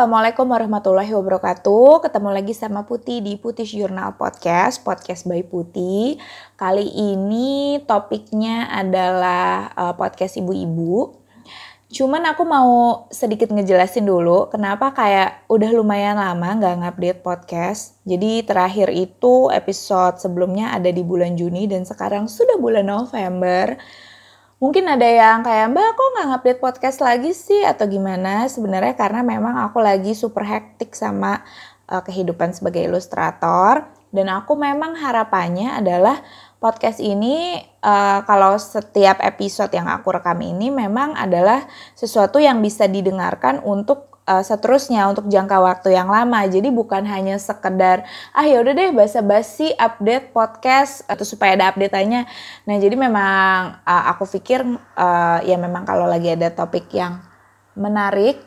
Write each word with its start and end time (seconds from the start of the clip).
Assalamualaikum 0.00 0.48
warahmatullahi 0.48 1.12
wabarakatuh. 1.12 2.08
Ketemu 2.08 2.32
lagi 2.32 2.56
sama 2.56 2.88
Putih 2.88 3.20
di 3.20 3.36
Putih 3.36 3.68
Journal 3.68 4.16
Podcast, 4.16 4.80
podcast 4.80 5.28
by 5.28 5.44
Putih. 5.44 6.16
Kali 6.56 6.88
ini 6.88 7.76
topiknya 7.84 8.72
adalah 8.72 9.68
uh, 9.76 9.92
podcast 9.92 10.40
ibu-ibu. 10.40 11.20
Cuman 11.92 12.32
aku 12.32 12.48
mau 12.48 13.04
sedikit 13.12 13.52
ngejelasin 13.52 14.08
dulu 14.08 14.48
kenapa 14.48 14.96
kayak 14.96 15.44
udah 15.52 15.68
lumayan 15.68 16.16
lama 16.16 16.48
nggak 16.56 16.80
ngupdate 16.80 17.20
podcast. 17.20 18.00
Jadi 18.08 18.40
terakhir 18.48 18.88
itu 18.88 19.52
episode 19.52 20.16
sebelumnya 20.16 20.72
ada 20.72 20.88
di 20.88 21.04
bulan 21.04 21.36
Juni 21.36 21.68
dan 21.68 21.84
sekarang 21.84 22.24
sudah 22.24 22.56
bulan 22.56 22.88
November 22.88 23.76
mungkin 24.60 24.84
ada 24.86 25.08
yang 25.08 25.40
kayak 25.40 25.72
mbak 25.72 25.96
kok 25.96 26.08
nggak 26.14 26.26
ngupdate 26.28 26.60
podcast 26.60 26.98
lagi 27.00 27.32
sih? 27.32 27.64
Atau 27.64 27.88
gimana? 27.88 28.46
Sebenarnya 28.46 28.94
karena 28.94 29.24
memang 29.24 29.56
aku 29.64 29.80
lagi 29.80 30.12
super 30.12 30.44
hektik 30.44 30.92
sama 30.92 31.40
uh, 31.88 32.04
kehidupan 32.04 32.52
sebagai 32.52 32.84
ilustrator. 32.84 33.88
Dan 34.10 34.26
aku 34.26 34.58
memang 34.58 34.98
harapannya 34.98 35.80
adalah 35.80 36.18
podcast 36.58 36.98
ini 36.98 37.62
uh, 37.80 38.20
kalau 38.26 38.58
setiap 38.58 39.22
episode 39.22 39.70
yang 39.72 39.86
aku 39.86 40.12
rekam 40.12 40.36
ini 40.42 40.68
memang 40.68 41.14
adalah 41.14 41.64
sesuatu 41.94 42.42
yang 42.42 42.58
bisa 42.60 42.90
didengarkan 42.90 43.62
untuk 43.62 44.09
uh, 44.30 44.42
seterusnya 44.46 45.10
untuk 45.10 45.26
jangka 45.26 45.58
waktu 45.58 45.98
yang 45.98 46.06
lama. 46.06 46.46
Jadi 46.46 46.70
bukan 46.70 47.02
hanya 47.10 47.34
sekedar 47.42 48.06
ah 48.30 48.46
ya 48.46 48.62
udah 48.62 48.72
deh 48.78 48.90
basa-basi 48.94 49.74
update 49.74 50.30
podcast 50.30 51.02
atau 51.10 51.26
supaya 51.26 51.58
ada 51.58 51.74
update-nya. 51.74 52.30
Nah, 52.70 52.76
jadi 52.78 52.94
memang 52.94 53.82
uh, 53.82 54.04
aku 54.14 54.30
pikir 54.38 54.62
uh, 54.94 55.38
ya 55.42 55.58
memang 55.58 55.82
kalau 55.82 56.06
lagi 56.06 56.30
ada 56.30 56.54
topik 56.54 56.86
yang 56.94 57.18
menarik 57.74 58.38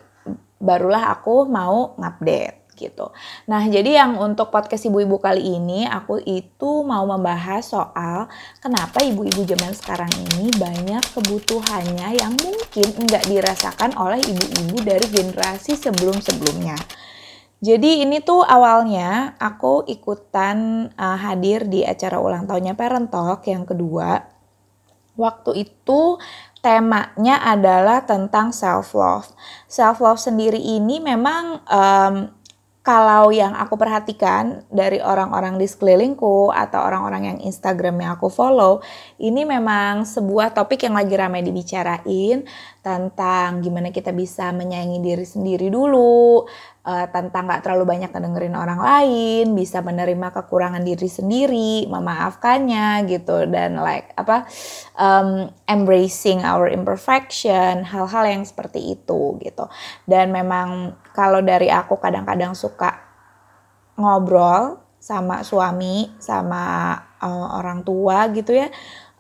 barulah 0.64 1.12
aku 1.12 1.44
mau 1.44 2.00
ngupdate 2.00 2.63
gitu. 2.76 3.14
Nah, 3.48 3.66
jadi 3.70 4.04
yang 4.04 4.20
untuk 4.20 4.50
podcast 4.50 4.86
ibu-ibu 4.90 5.18
kali 5.22 5.58
ini 5.58 5.86
aku 5.88 6.20
itu 6.26 6.84
mau 6.84 7.06
membahas 7.06 7.64
soal 7.64 8.28
kenapa 8.60 9.02
ibu-ibu 9.02 9.46
zaman 9.46 9.72
sekarang 9.72 10.12
ini 10.12 10.52
banyak 10.58 11.02
kebutuhannya 11.14 12.20
yang 12.20 12.34
mungkin 12.38 12.88
nggak 13.08 13.26
dirasakan 13.30 13.96
oleh 13.96 14.20
ibu-ibu 14.22 14.78
dari 14.82 15.06
generasi 15.10 15.78
sebelum-sebelumnya. 15.80 16.76
Jadi 17.64 18.04
ini 18.04 18.20
tuh 18.20 18.44
awalnya 18.44 19.40
aku 19.40 19.88
ikutan 19.88 20.92
uh, 21.00 21.16
hadir 21.16 21.64
di 21.64 21.88
acara 21.88 22.20
ulang 22.20 22.44
tahunnya 22.44 22.76
Parent 22.76 23.08
Talk 23.08 23.48
yang 23.48 23.64
kedua. 23.64 24.20
Waktu 25.16 25.64
itu 25.64 26.20
temanya 26.60 27.40
adalah 27.40 28.04
tentang 28.04 28.52
self 28.52 28.92
love. 28.92 29.32
Self 29.72 30.04
love 30.04 30.20
sendiri 30.20 30.60
ini 30.60 31.00
memang 31.00 31.64
um, 31.64 32.36
kalau 32.84 33.32
yang 33.32 33.56
aku 33.56 33.80
perhatikan 33.80 34.68
dari 34.68 35.00
orang-orang 35.00 35.56
di 35.56 35.64
sekelilingku 35.64 36.52
atau 36.52 36.84
orang-orang 36.84 37.32
yang 37.32 37.40
Instagramnya 37.40 38.20
aku 38.20 38.28
follow, 38.28 38.84
ini 39.24 39.48
memang 39.48 40.04
sebuah 40.04 40.52
topik 40.52 40.84
yang 40.84 41.00
lagi 41.00 41.16
ramai 41.16 41.40
dibicarain 41.48 42.44
tentang 42.84 43.64
gimana 43.64 43.88
kita 43.88 44.12
bisa 44.12 44.52
menyayangi 44.52 45.00
diri 45.00 45.24
sendiri 45.24 45.72
dulu, 45.72 46.44
uh, 46.84 47.08
tentang 47.08 47.48
gak 47.48 47.64
terlalu 47.64 47.88
banyak 47.88 48.12
ngedengerin 48.12 48.60
orang 48.60 48.84
lain, 48.84 49.56
bisa 49.56 49.80
menerima 49.80 50.36
kekurangan 50.36 50.84
diri 50.84 51.08
sendiri, 51.08 51.88
memaafkannya 51.88 53.08
gitu 53.08 53.48
dan 53.48 53.80
like 53.80 54.12
apa 54.20 54.44
um, 55.00 55.48
embracing 55.72 56.44
our 56.44 56.68
imperfection, 56.68 57.88
hal-hal 57.88 58.28
yang 58.28 58.44
seperti 58.44 59.00
itu 59.00 59.40
gitu. 59.40 59.72
Dan 60.04 60.36
memang 60.36 61.00
kalau 61.14 61.40
dari 61.40 61.70
aku 61.70 62.02
kadang-kadang 62.02 62.58
suka 62.58 62.98
ngobrol 63.96 64.82
sama 64.98 65.46
suami, 65.46 66.10
sama 66.18 66.98
uh, 67.22 67.62
orang 67.62 67.86
tua 67.86 68.28
gitu 68.34 68.58
ya. 68.58 68.68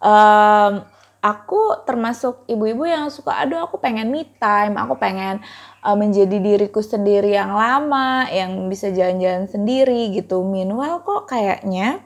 Um, 0.03 0.83
aku 1.23 1.87
termasuk 1.87 2.43
ibu-ibu 2.51 2.83
yang 2.83 3.07
suka 3.07 3.39
aduh 3.39 3.63
aku 3.63 3.79
pengen 3.79 4.11
me 4.11 4.27
time 4.35 4.75
aku 4.75 4.99
pengen 4.99 5.39
uh, 5.79 5.95
menjadi 5.95 6.35
diriku 6.35 6.83
sendiri 6.83 7.31
yang 7.31 7.55
lama 7.55 8.27
yang 8.27 8.67
bisa 8.67 8.91
jalan-jalan 8.91 9.47
sendiri 9.47 10.11
gitu 10.11 10.43
meanwhile 10.43 10.99
kok 10.99 11.31
kayaknya 11.31 12.03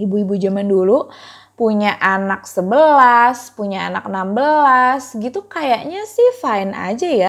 ibu-ibu 0.00 0.32
zaman 0.40 0.64
dulu 0.64 1.12
punya 1.60 2.00
anak 2.00 2.48
11 2.48 3.52
punya 3.52 3.92
anak 3.92 4.08
16 4.08 5.20
gitu 5.20 5.44
kayaknya 5.44 6.00
sih 6.08 6.28
fine 6.40 6.72
aja 6.72 7.28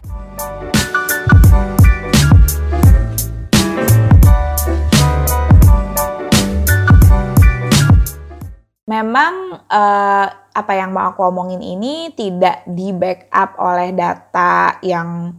memang 8.84 9.64
uh, 9.64 10.28
apa 10.54 10.72
yang 10.76 10.92
mau 10.94 11.10
aku 11.10 11.24
omongin 11.24 11.60
ini 11.64 12.12
tidak 12.14 12.62
di 12.68 12.92
backup 12.94 13.56
oleh 13.58 13.90
data 13.96 14.78
yang 14.84 15.34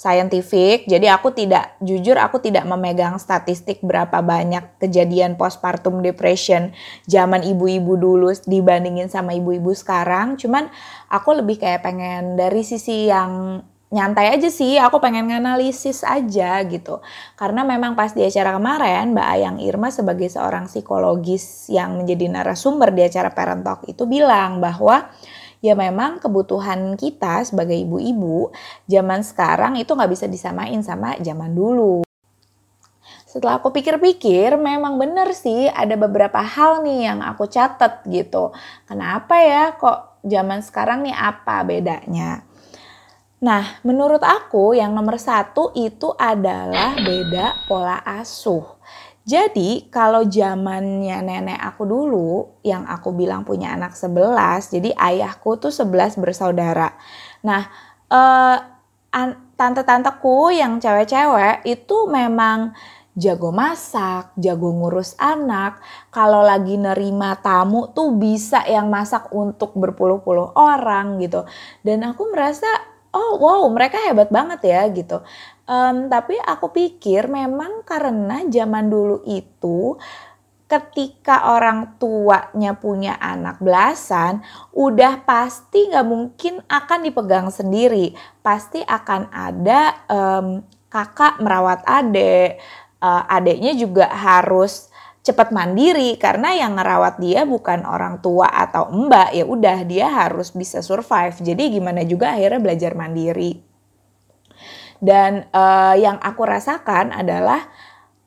scientific. 0.00 0.88
Jadi 0.88 1.12
aku 1.12 1.28
tidak 1.36 1.76
jujur 1.84 2.16
aku 2.16 2.40
tidak 2.40 2.64
memegang 2.64 3.20
statistik 3.20 3.84
berapa 3.84 4.24
banyak 4.24 4.80
kejadian 4.80 5.36
postpartum 5.36 6.00
depression 6.00 6.72
zaman 7.04 7.44
ibu-ibu 7.44 8.00
dulu 8.00 8.32
dibandingin 8.48 9.12
sama 9.12 9.36
ibu-ibu 9.36 9.76
sekarang. 9.76 10.40
Cuman 10.40 10.72
aku 11.12 11.44
lebih 11.44 11.60
kayak 11.60 11.84
pengen 11.84 12.40
dari 12.40 12.64
sisi 12.64 13.12
yang 13.12 13.60
nyantai 13.90 14.38
aja 14.38 14.46
sih, 14.46 14.78
aku 14.78 15.02
pengen 15.02 15.26
nganalisis 15.28 16.06
aja 16.06 16.62
gitu. 16.62 17.02
Karena 17.34 17.66
memang 17.66 17.98
pas 17.98 18.14
di 18.14 18.22
acara 18.22 18.54
kemarin, 18.54 19.10
Mbak 19.10 19.28
Ayang 19.28 19.58
Irma 19.58 19.90
sebagai 19.90 20.30
seorang 20.30 20.70
psikologis 20.70 21.66
yang 21.66 21.98
menjadi 21.98 22.30
narasumber 22.30 22.94
di 22.94 23.02
acara 23.02 23.34
Parent 23.34 23.66
Talk 23.66 23.90
itu 23.90 24.06
bilang 24.06 24.62
bahwa 24.62 25.10
ya 25.60 25.74
memang 25.74 26.22
kebutuhan 26.22 26.96
kita 26.96 27.44
sebagai 27.44 27.76
ibu-ibu 27.76 28.48
zaman 28.88 29.20
sekarang 29.20 29.76
itu 29.76 29.92
nggak 29.92 30.10
bisa 30.14 30.30
disamain 30.30 30.80
sama 30.86 31.18
zaman 31.20 31.52
dulu. 31.52 32.06
Setelah 33.30 33.62
aku 33.62 33.70
pikir-pikir, 33.70 34.58
memang 34.58 34.98
bener 34.98 35.30
sih 35.38 35.70
ada 35.70 35.94
beberapa 35.94 36.42
hal 36.42 36.82
nih 36.82 37.14
yang 37.14 37.22
aku 37.22 37.46
catat 37.46 38.02
gitu. 38.10 38.50
Kenapa 38.90 39.38
ya 39.38 39.70
kok 39.78 40.18
zaman 40.26 40.58
sekarang 40.66 41.06
nih 41.06 41.14
apa 41.14 41.62
bedanya? 41.62 42.49
Nah, 43.40 43.80
menurut 43.88 44.20
aku 44.20 44.76
yang 44.76 44.92
nomor 44.92 45.16
satu 45.16 45.72
itu 45.72 46.12
adalah 46.20 46.92
beda 47.00 47.64
pola 47.64 48.04
asuh. 48.04 48.76
Jadi 49.24 49.88
kalau 49.88 50.28
zamannya 50.28 51.24
nenek 51.24 51.60
aku 51.60 51.88
dulu 51.88 52.60
yang 52.60 52.84
aku 52.84 53.16
bilang 53.16 53.44
punya 53.48 53.72
anak 53.72 53.96
11, 53.96 54.68
jadi 54.76 54.92
ayahku 54.92 55.56
tuh 55.56 55.72
11 55.72 56.20
bersaudara. 56.20 56.92
Nah, 57.40 57.64
eh, 58.12 58.56
tante-tanteku 59.56 60.52
yang 60.52 60.76
cewek-cewek 60.76 61.64
itu 61.64 61.96
memang 62.12 62.76
jago 63.16 63.52
masak, 63.52 64.32
jago 64.36 64.72
ngurus 64.72 65.16
anak. 65.20 65.80
Kalau 66.12 66.40
lagi 66.44 66.76
nerima 66.76 67.36
tamu 67.40 67.88
tuh 67.92 68.16
bisa 68.16 68.64
yang 68.68 68.88
masak 68.88 69.32
untuk 69.32 69.76
berpuluh-puluh 69.76 70.56
orang 70.56 71.20
gitu. 71.20 71.44
Dan 71.84 72.04
aku 72.08 72.32
merasa 72.32 72.89
oh 73.14 73.38
wow 73.38 73.62
mereka 73.70 73.98
hebat 74.06 74.30
banget 74.30 74.60
ya 74.66 74.82
gitu. 74.90 75.22
Um, 75.70 76.10
tapi 76.10 76.34
aku 76.34 76.74
pikir 76.74 77.30
memang 77.30 77.86
karena 77.86 78.42
zaman 78.50 78.90
dulu 78.90 79.22
itu 79.22 79.94
ketika 80.70 81.50
orang 81.50 81.98
tuanya 81.98 82.78
punya 82.78 83.18
anak 83.18 83.58
belasan, 83.58 84.42
udah 84.70 85.26
pasti 85.26 85.90
nggak 85.90 86.06
mungkin 86.06 86.62
akan 86.70 87.00
dipegang 87.06 87.50
sendiri. 87.50 88.14
Pasti 88.38 88.78
akan 88.82 89.30
ada 89.34 89.98
um, 90.06 90.62
kakak 90.86 91.42
merawat 91.42 91.82
adik, 91.82 92.62
uh, 93.02 93.26
adiknya 93.26 93.74
juga 93.74 94.06
harus 94.10 94.89
cepat 95.20 95.52
mandiri 95.52 96.16
karena 96.16 96.56
yang 96.56 96.80
ngerawat 96.80 97.20
dia 97.20 97.44
bukan 97.44 97.84
orang 97.84 98.24
tua 98.24 98.48
atau 98.48 98.88
mbak 98.88 99.36
ya 99.36 99.44
udah 99.44 99.78
dia 99.84 100.08
harus 100.08 100.52
bisa 100.56 100.80
survive. 100.80 101.36
Jadi 101.40 101.76
gimana 101.76 102.00
juga 102.08 102.32
akhirnya 102.32 102.60
belajar 102.60 102.92
mandiri. 102.96 103.60
Dan 105.00 105.48
uh, 105.52 105.96
yang 105.96 106.20
aku 106.20 106.44
rasakan 106.44 107.12
adalah 107.12 107.64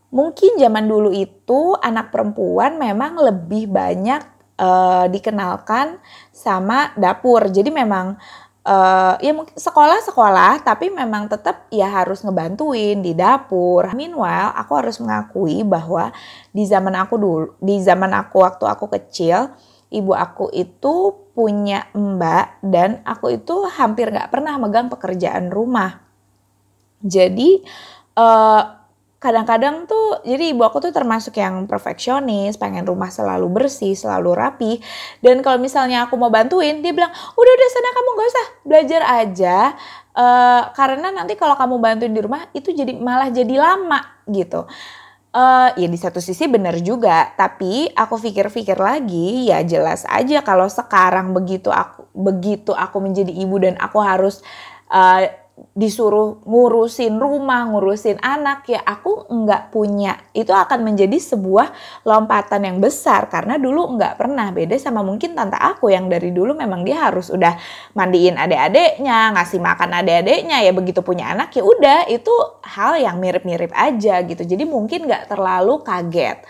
mungkin 0.09 0.57
zaman 0.57 0.89
dulu 0.89 1.13
itu 1.13 1.77
anak 1.81 2.09
perempuan 2.09 2.81
memang 2.81 3.17
lebih 3.17 3.69
banyak 3.69 4.21
uh, 4.57 5.05
dikenalkan 5.09 5.97
sama 6.29 6.93
dapur. 6.97 7.49
Jadi 7.49 7.69
memang 7.69 8.17
uh, 8.63 9.15
ya 9.19 9.31
mungkin 9.35 9.55
sekolah-sekolah 9.55 10.63
tapi 10.63 10.89
memang 10.89 11.27
tetap 11.27 11.67
ya 11.69 11.87
harus 11.91 12.23
ngebantuin 12.23 13.03
di 13.03 13.13
dapur. 13.15 13.87
Meanwhile, 13.95 14.55
aku 14.55 14.71
harus 14.79 14.97
mengakui 14.99 15.61
bahwa 15.67 16.11
di 16.51 16.63
zaman 16.67 16.95
aku 16.97 17.15
dulu, 17.19 17.47
di 17.59 17.79
zaman 17.83 18.11
aku 18.15 18.43
waktu 18.43 18.65
aku 18.67 18.85
kecil, 18.91 19.51
ibu 19.93 20.11
aku 20.15 20.49
itu 20.55 21.23
punya 21.33 21.89
mbak 21.93 22.61
dan 22.61 23.01
aku 23.05 23.37
itu 23.37 23.65
hampir 23.73 24.09
nggak 24.09 24.31
pernah 24.31 24.55
megang 24.57 24.87
pekerjaan 24.87 25.49
rumah. 25.51 26.01
Jadi 27.03 27.59
uh, 28.15 28.82
kadang-kadang 29.23 29.87
tuh 29.87 30.19
jadi 30.27 30.51
ibu 30.51 30.67
aku 30.67 30.83
tuh 30.83 30.91
termasuk 30.91 31.39
yang 31.39 31.63
perfeksionis, 31.63 32.59
pengen 32.59 32.83
rumah 32.83 33.07
selalu 33.07 33.47
bersih, 33.47 33.95
selalu 33.95 34.35
rapi. 34.35 34.71
Dan 35.23 35.39
kalau 35.39 35.63
misalnya 35.63 36.03
aku 36.03 36.19
mau 36.19 36.27
bantuin, 36.27 36.83
dia 36.83 36.91
bilang, 36.91 37.09
udah 37.15 37.53
udah 37.55 37.69
sana 37.71 37.89
kamu 37.95 38.09
gak 38.19 38.27
usah 38.27 38.47
belajar 38.67 39.01
aja. 39.23 39.57
Uh, 40.13 40.61
karena 40.75 41.09
nanti 41.09 41.39
kalau 41.39 41.55
kamu 41.55 41.79
bantuin 41.79 42.13
di 42.13 42.21
rumah 42.21 42.45
itu 42.51 42.75
jadi 42.75 42.91
malah 42.99 43.31
jadi 43.31 43.55
lama 43.55 44.03
gitu. 44.27 44.67
Uh, 45.33 45.73
ya 45.73 45.87
di 45.89 45.97
satu 45.97 46.21
sisi 46.21 46.45
benar 46.45 46.77
juga, 46.83 47.33
tapi 47.33 47.89
aku 47.95 48.21
pikir-pikir 48.21 48.77
lagi 48.77 49.49
ya 49.49 49.65
jelas 49.65 50.05
aja 50.05 50.45
kalau 50.45 50.69
sekarang 50.69 51.33
begitu 51.33 51.73
aku 51.73 52.05
begitu 52.13 52.69
aku 52.69 53.01
menjadi 53.01 53.33
ibu 53.33 53.57
dan 53.57 53.73
aku 53.81 53.97
harus 53.97 54.45
uh, 54.93 55.25
disuruh 55.73 56.43
ngurusin 56.43 57.15
rumah, 57.17 57.65
ngurusin 57.71 58.19
anak 58.19 58.67
ya 58.67 58.83
aku 58.83 59.25
nggak 59.31 59.71
punya. 59.71 60.19
Itu 60.35 60.53
akan 60.53 60.83
menjadi 60.83 61.17
sebuah 61.17 61.71
lompatan 62.03 62.67
yang 62.67 62.77
besar 62.83 63.31
karena 63.31 63.55
dulu 63.55 63.95
nggak 63.97 64.19
pernah 64.19 64.51
beda 64.51 64.77
sama 64.77 65.01
mungkin 65.01 65.33
tante 65.33 65.57
aku 65.57 65.89
yang 65.89 66.11
dari 66.11 66.29
dulu 66.29 66.53
memang 66.53 66.85
dia 66.85 67.09
harus 67.09 67.33
udah 67.33 67.57
mandiin 67.97 68.37
adik-adiknya, 68.37 69.33
ngasih 69.33 69.59
makan 69.63 69.89
adik-adiknya 70.03 70.61
ya 70.61 70.71
begitu 70.71 71.01
punya 71.01 71.33
anak 71.33 71.49
ya 71.57 71.65
udah 71.65 72.05
itu 72.11 72.33
hal 72.67 73.01
yang 73.01 73.17
mirip-mirip 73.17 73.73
aja 73.73 74.21
gitu. 74.21 74.45
Jadi 74.45 74.63
mungkin 74.69 75.09
nggak 75.09 75.33
terlalu 75.33 75.81
kaget. 75.81 76.45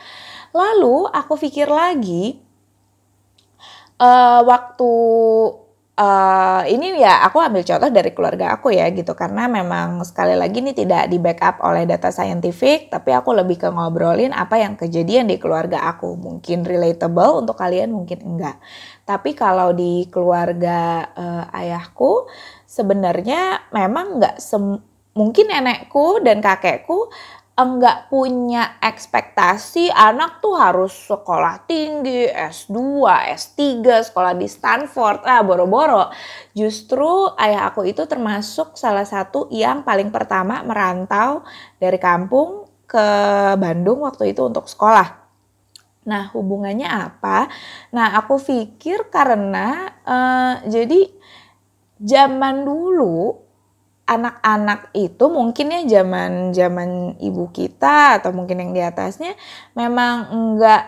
Lalu 0.51 1.10
aku 1.10 1.33
pikir 1.39 1.65
lagi 1.71 2.44
uh, 4.04 4.42
waktu 4.44 4.92
Uh, 5.93 6.65
ini 6.73 6.97
ya 6.97 7.21
aku 7.21 7.37
ambil 7.37 7.61
contoh 7.61 7.85
dari 7.93 8.17
keluarga 8.17 8.57
aku 8.57 8.73
ya 8.73 8.89
gitu. 8.89 9.13
Karena 9.13 9.45
memang 9.45 10.01
sekali 10.01 10.33
lagi 10.33 10.57
ini 10.57 10.73
tidak 10.73 11.05
di 11.05 11.21
backup 11.21 11.61
oleh 11.61 11.85
data 11.85 12.09
saintifik 12.09 12.89
tapi 12.89 13.13
aku 13.13 13.29
lebih 13.29 13.61
ke 13.61 13.69
ngobrolin 13.69 14.33
apa 14.33 14.57
yang 14.57 14.73
kejadian 14.73 15.29
di 15.29 15.37
keluarga 15.37 15.85
aku. 15.85 16.17
Mungkin 16.17 16.65
relatable 16.65 17.45
untuk 17.45 17.61
kalian 17.61 17.93
mungkin 17.93 18.25
enggak. 18.25 18.57
Tapi 19.05 19.37
kalau 19.37 19.69
di 19.69 20.09
keluarga 20.09 21.05
uh, 21.13 21.45
ayahku 21.53 22.25
sebenarnya 22.65 23.69
memang 23.69 24.17
enggak 24.17 24.41
mungkin 25.13 25.45
nenekku 25.45 26.25
dan 26.25 26.41
kakekku 26.41 27.13
enggak 27.53 28.09
punya 28.09 28.81
ekspektasi 28.81 29.94
anak 29.94 30.41
tuh 30.41 30.57
harus 30.57 30.89
sekolah 30.89 31.69
tinggi, 31.69 32.25
S2, 32.25 33.05
S3, 33.29 33.61
sekolah 34.09 34.33
di 34.33 34.50
Stanford, 34.50 35.21
ah 35.21 35.45
boro-boro. 35.45 36.09
Justru 36.57 37.29
ayah 37.38 37.69
aku 37.69 37.85
itu 37.85 38.09
termasuk 38.09 38.73
salah 38.73 39.05
satu 39.05 39.45
yang 39.53 39.85
paling 39.85 40.09
pertama 40.09 40.65
merantau 40.65 41.45
dari 41.77 42.01
kampung 42.01 42.65
ke 42.89 43.07
Bandung 43.61 44.01
waktu 44.01 44.33
itu 44.33 44.41
untuk 44.50 44.65
sekolah. 44.65 45.21
Nah 46.09 46.33
hubungannya 46.33 46.89
apa? 46.89 47.47
Nah 47.94 48.17
aku 48.17 48.41
pikir 48.41 49.13
karena 49.13 49.94
uh, 50.01 50.55
jadi 50.65 51.05
zaman 52.01 52.65
dulu 52.65 53.42
anak-anak 54.03 54.91
itu 54.91 55.25
mungkin 55.31 55.71
ya 55.71 55.81
zaman 56.00 56.51
zaman 56.51 56.89
ibu 57.23 57.47
kita 57.55 58.19
atau 58.19 58.35
mungkin 58.35 58.59
yang 58.59 58.71
di 58.75 58.81
atasnya 58.83 59.31
memang 59.79 60.27
enggak 60.27 60.83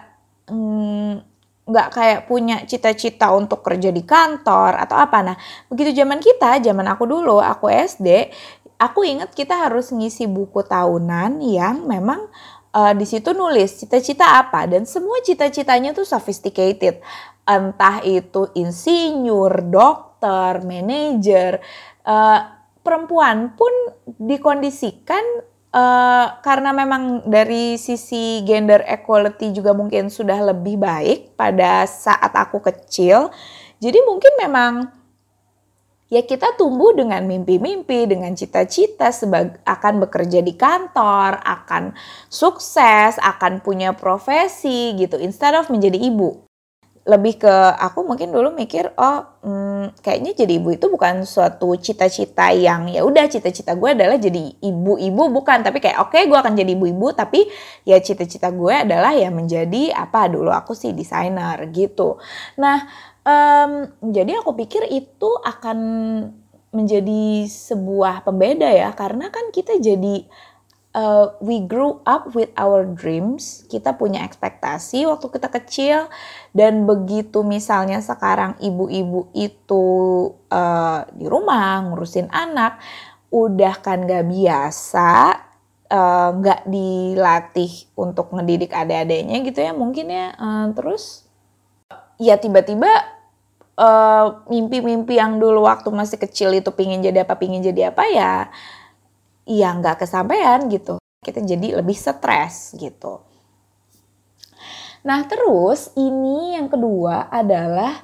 enggak 0.51 1.88
kayak 1.95 2.19
punya 2.27 2.67
cita-cita 2.67 3.31
untuk 3.31 3.63
kerja 3.63 3.89
di 3.89 4.03
kantor 4.03 4.77
atau 4.83 5.00
apa. 5.00 5.23
Nah 5.23 5.38
begitu 5.71 5.95
zaman 5.95 6.19
kita 6.19 6.59
zaman 6.59 6.85
aku 6.91 7.07
dulu 7.07 7.39
aku 7.39 7.71
SD 7.71 8.29
aku 8.79 9.07
ingat 9.07 9.31
kita 9.31 9.56
harus 9.56 9.91
ngisi 9.91 10.27
buku 10.27 10.63
tahunan 10.63 11.39
yang 11.39 11.88
memang 11.88 12.27
uh, 12.75 12.94
di 12.94 13.07
situ 13.07 13.31
nulis 13.31 13.79
cita-cita 13.79 14.44
apa. 14.44 14.67
Dan 14.67 14.83
semua 14.83 15.23
cita-citanya 15.23 15.95
tuh 15.95 16.03
sophisticated. 16.03 17.00
Entah 17.45 18.01
itu 18.01 18.50
insinyur 18.57 19.69
dokter 19.69 20.65
manajer 20.65 21.62
uh, 22.03 22.39
perempuan 22.85 23.57
pun 23.57 23.73
dikondisikan 24.21 25.25
uh, 25.73 26.27
karena 26.45 26.69
memang 26.71 27.25
dari 27.25 27.81
sisi 27.81 28.45
gender 28.45 28.85
equality 28.85 29.49
juga 29.49 29.73
mungkin 29.73 30.13
sudah 30.13 30.53
lebih 30.53 30.77
baik 30.77 31.33
pada 31.33 31.89
saat 31.89 32.29
aku 32.31 32.61
kecil. 32.61 33.33
Jadi 33.81 33.99
mungkin 34.05 34.33
memang 34.39 34.73
ya 36.13 36.21
kita 36.21 36.53
tumbuh 36.55 36.93
dengan 36.93 37.25
mimpi-mimpi, 37.25 38.05
dengan 38.05 38.31
cita-cita 38.37 39.09
akan 39.65 39.93
bekerja 40.05 40.45
di 40.45 40.53
kantor, 40.53 41.41
akan 41.41 41.91
sukses, 42.29 43.17
akan 43.17 43.65
punya 43.65 43.91
profesi 43.97 44.93
gitu 44.95 45.17
instead 45.17 45.57
of 45.57 45.67
menjadi 45.73 45.97
ibu 45.97 46.44
lebih 47.05 47.37
ke 47.37 47.53
aku 47.77 48.01
mungkin 48.01 48.33
dulu 48.33 48.49
mikir 48.57 48.89
oh 48.97 49.21
hmm, 49.45 50.01
kayaknya 50.01 50.33
jadi 50.33 50.57
ibu 50.57 50.73
itu 50.73 50.89
bukan 50.89 51.21
suatu 51.21 51.77
cita-cita 51.77 52.49
yang 52.49 52.89
ya 52.89 53.05
udah 53.05 53.29
cita-cita 53.29 53.77
gue 53.77 53.93
adalah 53.93 54.17
jadi 54.17 54.57
ibu-ibu 54.57 55.29
bukan. 55.29 55.61
Tapi 55.61 55.77
kayak 55.77 56.01
oke 56.01 56.17
okay, 56.17 56.25
gue 56.25 56.33
akan 56.33 56.57
jadi 56.57 56.73
ibu-ibu 56.73 57.13
tapi 57.13 57.45
ya 57.85 58.01
cita-cita 58.01 58.49
gue 58.49 58.73
adalah 58.73 59.13
ya 59.13 59.29
menjadi 59.29 59.93
apa 59.93 60.33
dulu 60.33 60.49
aku 60.49 60.73
sih 60.73 60.97
desainer 60.97 61.61
gitu. 61.69 62.17
Nah 62.57 62.89
um, 63.21 63.85
jadi 64.01 64.41
aku 64.41 64.57
pikir 64.57 64.89
itu 64.89 65.29
akan 65.45 65.77
menjadi 66.73 67.45
sebuah 67.47 68.25
pembeda 68.25 68.67
ya 68.67 68.89
karena 68.97 69.29
kan 69.29 69.53
kita 69.53 69.77
jadi 69.77 70.25
uh, 70.95 71.36
we 71.44 71.59
grew 71.68 72.00
up 72.07 72.31
with 72.31 72.50
our 72.56 72.88
dreams, 72.88 73.68
kita 73.68 73.94
punya 74.00 74.24
ekspektasi 74.24 75.03
waktu 75.03 75.27
kita 75.27 75.51
kecil. 75.51 75.97
Dan 76.56 76.88
begitu 76.88 77.44
misalnya 77.44 78.00
sekarang 78.00 78.56
ibu-ibu 78.63 79.27
itu 79.36 79.86
uh, 80.47 81.03
di 81.12 81.27
rumah 81.27 81.83
ngurusin 81.83 82.31
anak, 82.31 82.80
udah 83.30 83.75
kan 83.83 84.07
gak 84.07 84.31
biasa, 84.31 85.12
uh, 85.92 86.30
gak 86.39 86.63
dilatih 86.63 87.91
untuk 88.00 88.31
ngedidik 88.31 88.71
adik-adiknya 88.71 89.38
gitu 89.44 89.59
ya. 89.59 89.75
Mungkin 89.75 90.07
ya, 90.07 90.31
uh, 90.39 90.65
terus 90.72 91.27
ya 92.15 92.39
tiba-tiba 92.39 93.12
mimpi-mimpi 94.48 95.19
uh, 95.19 95.27
yang 95.27 95.36
dulu 95.36 95.67
waktu 95.67 95.91
masih 95.91 96.15
kecil 96.15 96.55
itu 96.55 96.72
pingin 96.72 97.03
jadi 97.03 97.27
apa, 97.27 97.36
pingin 97.36 97.60
jadi 97.60 97.91
apa 97.91 98.08
ya 98.08 98.48
ya 99.45 99.71
nggak 99.77 100.03
kesampaian 100.03 100.65
gitu. 100.67 100.97
Kita 101.21 101.41
jadi 101.41 101.81
lebih 101.81 101.97
stres 101.97 102.73
gitu. 102.77 103.21
Nah 105.05 105.21
terus 105.29 105.93
ini 105.93 106.57
yang 106.57 106.69
kedua 106.69 107.29
adalah 107.29 108.01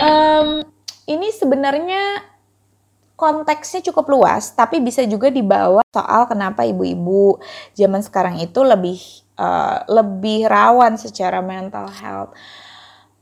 um, 0.00 0.64
ini 1.04 1.28
sebenarnya 1.32 2.24
konteksnya 3.18 3.82
cukup 3.90 4.06
luas, 4.14 4.54
tapi 4.54 4.78
bisa 4.78 5.02
juga 5.04 5.28
dibawa 5.28 5.82
soal 5.90 6.30
kenapa 6.30 6.62
ibu-ibu 6.62 7.42
zaman 7.74 7.98
sekarang 7.98 8.38
itu 8.38 8.62
lebih 8.62 9.00
uh, 9.34 9.82
lebih 9.90 10.46
rawan 10.46 10.94
secara 10.94 11.42
mental 11.42 11.90
health. 11.90 12.32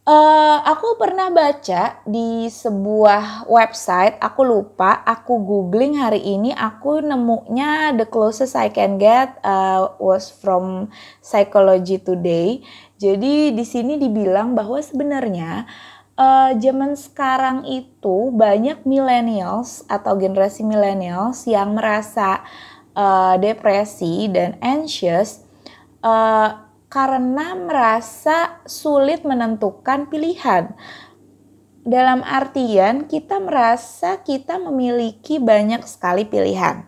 Uh, 0.06 0.62
aku 0.62 0.94
pernah 1.02 1.34
baca 1.34 1.98
di 2.06 2.46
sebuah 2.46 3.50
website, 3.50 4.14
aku 4.22 4.46
lupa, 4.46 5.02
aku 5.02 5.34
googling 5.42 5.98
hari 5.98 6.22
ini, 6.22 6.54
aku 6.54 7.02
nemunya 7.02 7.90
the 7.98 8.06
closest 8.06 8.54
I 8.54 8.70
can 8.70 9.02
get 9.02 9.34
uh, 9.42 9.98
was 9.98 10.30
from 10.30 10.94
Psychology 11.18 11.98
Today. 11.98 12.62
Jadi 13.02 13.50
di 13.50 13.64
sini 13.66 13.98
dibilang 13.98 14.54
bahwa 14.54 14.78
sebenarnya 14.78 15.66
uh, 16.14 16.54
zaman 16.54 16.94
sekarang 16.94 17.66
itu 17.66 18.30
banyak 18.30 18.86
millennials 18.86 19.82
atau 19.90 20.14
generasi 20.14 20.62
millennials 20.62 21.50
yang 21.50 21.74
merasa 21.74 22.46
uh, 22.94 23.34
depresi 23.42 24.30
dan 24.30 24.54
anxious. 24.62 25.42
Uh, 25.98 26.65
karena 26.86 27.58
merasa 27.58 28.62
sulit 28.64 29.26
menentukan 29.26 30.06
pilihan. 30.06 30.74
Dalam 31.86 32.26
artian, 32.26 33.06
kita 33.06 33.38
merasa 33.38 34.18
kita 34.26 34.58
memiliki 34.58 35.38
banyak 35.38 35.86
sekali 35.86 36.26
pilihan. 36.26 36.82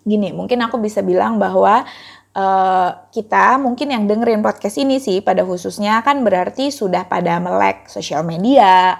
Gini, 0.00 0.32
mungkin 0.32 0.64
aku 0.64 0.80
bisa 0.80 1.04
bilang 1.04 1.36
bahwa 1.36 1.84
uh, 2.32 2.90
kita 3.12 3.60
mungkin 3.60 3.92
yang 3.92 4.04
dengerin 4.08 4.40
podcast 4.40 4.80
ini 4.80 4.96
sih 4.96 5.20
pada 5.20 5.44
khususnya 5.44 6.00
kan 6.00 6.24
berarti 6.24 6.72
sudah 6.72 7.04
pada 7.04 7.36
melek 7.36 7.88
sosial 7.92 8.24
media, 8.24 8.96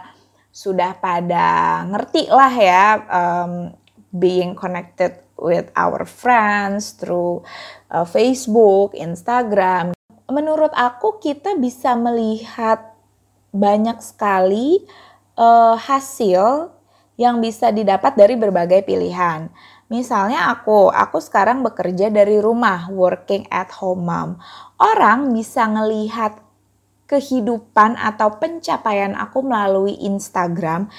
sudah 0.52 0.96
pada 0.96 1.80
ngerti 1.88 2.32
lah 2.32 2.52
ya 2.52 2.84
um, 3.08 3.52
being 4.12 4.56
connected 4.56 5.20
with 5.36 5.68
our 5.76 6.08
friends 6.08 6.96
through 6.96 7.44
uh, 7.90 8.06
Facebook, 8.06 8.94
Instagram. 8.96 9.94
Menurut 10.26 10.74
aku 10.74 11.22
kita 11.22 11.54
bisa 11.54 11.94
melihat 11.94 12.94
banyak 13.54 14.02
sekali 14.02 14.82
uh, 15.38 15.78
hasil 15.78 16.74
yang 17.16 17.40
bisa 17.40 17.72
didapat 17.72 18.12
dari 18.18 18.36
berbagai 18.36 18.84
pilihan. 18.84 19.48
Misalnya 19.86 20.50
aku, 20.50 20.90
aku 20.90 21.22
sekarang 21.22 21.62
bekerja 21.62 22.10
dari 22.10 22.42
rumah, 22.42 22.90
working 22.90 23.46
at 23.48 23.70
home 23.70 24.04
mom. 24.04 24.36
Orang 24.76 25.30
bisa 25.30 25.64
ngelihat 25.64 26.42
kehidupan 27.06 27.94
atau 27.94 28.34
pencapaian 28.36 29.14
aku 29.14 29.46
melalui 29.46 29.94
Instagram 30.02 30.90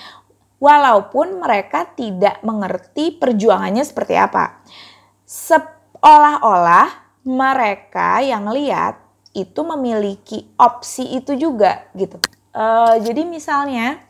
walaupun 0.58 1.44
mereka 1.44 1.86
tidak 1.94 2.42
mengerti 2.42 3.14
perjuangannya 3.14 3.84
seperti 3.84 4.16
apa. 4.18 4.64
Seolah-olah 5.98 6.88
mereka 7.26 8.22
yang 8.22 8.54
lihat 8.54 9.02
itu 9.34 9.62
memiliki 9.66 10.46
opsi 10.56 11.18
itu 11.18 11.34
juga 11.34 11.90
gitu. 11.98 12.22
Uh, 12.54 13.02
jadi 13.02 13.26
misalnya 13.26 14.07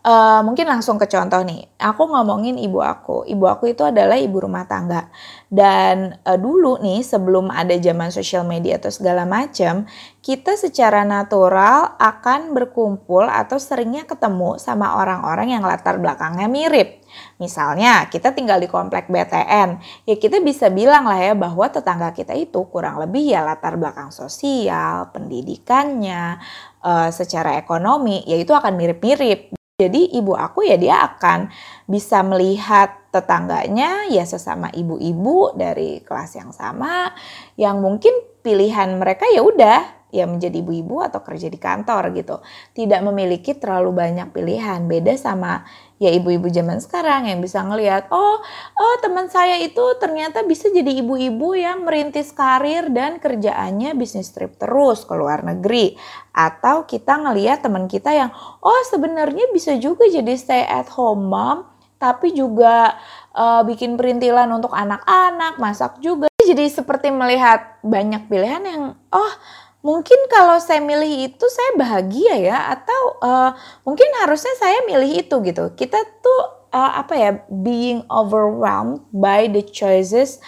Uh, 0.00 0.40
mungkin 0.48 0.64
langsung 0.64 0.96
ke 0.96 1.04
contoh 1.04 1.44
nih. 1.44 1.68
Aku 1.76 2.08
ngomongin 2.08 2.56
ibu 2.56 2.80
aku. 2.80 3.28
Ibu 3.28 3.44
aku 3.44 3.76
itu 3.76 3.84
adalah 3.84 4.16
ibu 4.16 4.40
rumah 4.40 4.64
tangga. 4.64 5.12
Dan 5.52 6.16
uh, 6.24 6.40
dulu 6.40 6.80
nih 6.80 7.04
sebelum 7.04 7.52
ada 7.52 7.76
zaman 7.76 8.08
sosial 8.08 8.48
media 8.48 8.80
atau 8.80 8.88
segala 8.88 9.28
macam, 9.28 9.84
kita 10.24 10.56
secara 10.56 11.04
natural 11.04 12.00
akan 12.00 12.56
berkumpul 12.56 13.28
atau 13.28 13.60
seringnya 13.60 14.08
ketemu 14.08 14.56
sama 14.56 14.96
orang-orang 14.96 15.52
yang 15.52 15.64
latar 15.68 16.00
belakangnya 16.00 16.48
mirip. 16.48 17.04
Misalnya 17.36 18.08
kita 18.08 18.32
tinggal 18.32 18.56
di 18.56 18.72
komplek 18.72 19.12
BTN, 19.12 19.84
ya 20.08 20.16
kita 20.16 20.40
bisa 20.40 20.72
bilang 20.72 21.04
lah 21.04 21.20
ya 21.20 21.36
bahwa 21.36 21.68
tetangga 21.68 22.16
kita 22.16 22.32
itu 22.32 22.64
kurang 22.72 22.96
lebih 23.04 23.36
ya 23.36 23.44
latar 23.44 23.76
belakang 23.76 24.08
sosial, 24.08 25.12
pendidikannya, 25.12 26.40
uh, 26.80 27.12
secara 27.12 27.60
ekonomi, 27.60 28.24
ya 28.24 28.40
itu 28.40 28.56
akan 28.56 28.80
mirip-mirip. 28.80 29.59
Jadi 29.80 30.12
ibu 30.12 30.36
aku 30.36 30.68
ya 30.68 30.76
dia 30.76 31.00
akan 31.08 31.48
bisa 31.88 32.20
melihat 32.20 33.00
tetangganya 33.08 34.04
ya 34.12 34.28
sesama 34.28 34.68
ibu-ibu 34.68 35.56
dari 35.56 36.04
kelas 36.04 36.36
yang 36.36 36.52
sama 36.52 37.16
yang 37.56 37.80
mungkin 37.80 38.12
pilihan 38.44 39.00
mereka 39.00 39.24
ya 39.32 39.40
udah 39.40 39.99
ya 40.10 40.26
menjadi 40.26 40.62
ibu-ibu 40.62 41.02
atau 41.02 41.22
kerja 41.22 41.50
di 41.50 41.58
kantor 41.58 42.14
gitu. 42.14 42.38
Tidak 42.74 43.00
memiliki 43.02 43.56
terlalu 43.58 43.94
banyak 43.94 44.30
pilihan. 44.30 44.86
Beda 44.86 45.14
sama 45.18 45.66
ya 46.00 46.08
ibu-ibu 46.16 46.48
zaman 46.48 46.80
sekarang 46.80 47.28
yang 47.28 47.44
bisa 47.44 47.60
ngelihat, 47.60 48.08
oh, 48.08 48.40
oh 48.80 48.96
teman 49.04 49.28
saya 49.28 49.60
itu 49.60 49.84
ternyata 50.00 50.40
bisa 50.48 50.72
jadi 50.72 51.04
ibu-ibu 51.04 51.52
yang 51.52 51.84
merintis 51.84 52.32
karir 52.32 52.88
dan 52.88 53.20
kerjaannya 53.20 53.92
bisnis 53.94 54.32
trip 54.32 54.56
terus 54.56 55.04
ke 55.04 55.12
luar 55.12 55.44
negeri. 55.44 55.94
Atau 56.32 56.88
kita 56.88 57.20
ngelihat 57.20 57.60
teman 57.60 57.84
kita 57.84 58.16
yang, 58.16 58.32
oh 58.64 58.82
sebenarnya 58.88 59.52
bisa 59.52 59.76
juga 59.76 60.08
jadi 60.08 60.32
stay 60.40 60.64
at 60.64 60.88
home 60.88 61.28
mom, 61.28 61.68
tapi 62.00 62.32
juga 62.32 62.96
uh, 63.36 63.60
bikin 63.68 64.00
perintilan 64.00 64.48
untuk 64.56 64.72
anak-anak, 64.72 65.60
masak 65.60 66.00
juga. 66.00 66.32
Jadi 66.40 66.64
seperti 66.72 67.12
melihat 67.12 67.76
banyak 67.84 68.24
pilihan 68.24 68.64
yang, 68.64 68.82
oh 69.12 69.32
mungkin 69.80 70.16
kalau 70.28 70.60
saya 70.60 70.80
milih 70.80 71.32
itu 71.32 71.46
saya 71.48 71.72
bahagia 71.76 72.34
ya 72.36 72.58
atau 72.76 73.02
uh, 73.20 73.50
mungkin 73.84 74.08
harusnya 74.20 74.52
saya 74.60 74.84
milih 74.84 75.24
itu 75.24 75.34
gitu. 75.44 75.64
Kita 75.76 75.98
tuh 76.20 76.40
uh, 76.72 77.00
apa 77.00 77.14
ya 77.16 77.30
being 77.48 78.04
overwhelmed 78.12 79.04
by 79.12 79.48
the 79.48 79.64
choices 79.64 80.38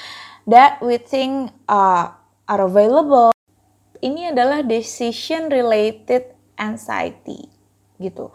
that 0.44 0.80
we 0.84 1.00
think 1.00 1.52
uh, 1.68 2.12
are 2.48 2.62
available. 2.62 3.32
Ini 4.02 4.34
adalah 4.34 4.66
decision 4.66 5.46
related 5.46 6.34
anxiety 6.58 7.48
gitu 8.02 8.34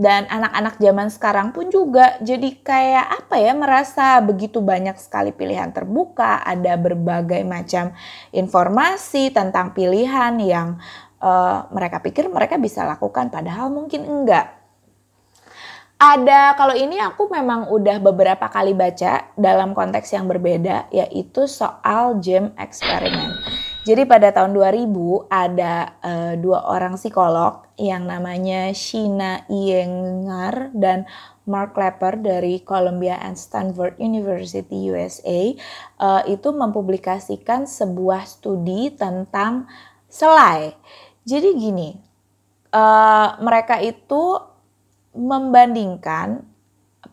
dan 0.00 0.24
anak-anak 0.32 0.80
zaman 0.80 1.12
sekarang 1.12 1.52
pun 1.52 1.68
juga 1.68 2.16
jadi 2.24 2.56
kayak 2.64 3.06
apa 3.20 3.36
ya 3.36 3.52
merasa 3.52 4.16
begitu 4.24 4.64
banyak 4.64 4.96
sekali 4.96 5.28
pilihan 5.28 5.68
terbuka 5.76 6.40
ada 6.40 6.80
berbagai 6.80 7.44
macam 7.44 7.92
informasi 8.32 9.28
tentang 9.28 9.76
pilihan 9.76 10.40
yang 10.40 10.80
uh, 11.20 11.68
mereka 11.68 12.00
pikir 12.00 12.32
mereka 12.32 12.56
bisa 12.56 12.88
lakukan 12.88 13.28
padahal 13.28 13.68
mungkin 13.68 14.08
enggak 14.08 14.56
ada 16.00 16.56
kalau 16.56 16.72
ini 16.72 16.96
aku 16.96 17.28
memang 17.28 17.68
udah 17.68 18.00
beberapa 18.00 18.48
kali 18.48 18.72
baca 18.72 19.36
dalam 19.36 19.76
konteks 19.76 20.16
yang 20.16 20.24
berbeda 20.32 20.88
yaitu 20.88 21.44
soal 21.44 22.16
gem 22.24 22.56
eksperimen. 22.56 23.36
Jadi 23.80 24.04
pada 24.04 24.28
tahun 24.28 24.52
2000 24.52 24.92
ada 25.32 25.96
uh, 26.04 26.34
dua 26.36 26.68
orang 26.68 27.00
psikolog 27.00 27.64
yang 27.80 28.04
namanya 28.04 28.76
Shina 28.76 29.48
Iyengar 29.48 30.68
dan 30.76 31.08
Mark 31.48 31.72
Lepper 31.80 32.20
dari 32.20 32.60
Columbia 32.60 33.16
and 33.24 33.40
Stanford 33.40 33.96
University 33.96 34.92
USA 34.92 35.56
uh, 35.96 36.22
itu 36.28 36.52
mempublikasikan 36.52 37.64
sebuah 37.64 38.28
studi 38.28 38.92
tentang 38.92 39.64
selai. 40.12 40.76
Jadi 41.24 41.48
gini, 41.56 41.96
uh, 42.76 43.40
mereka 43.40 43.80
itu 43.80 44.44
membandingkan 45.16 46.44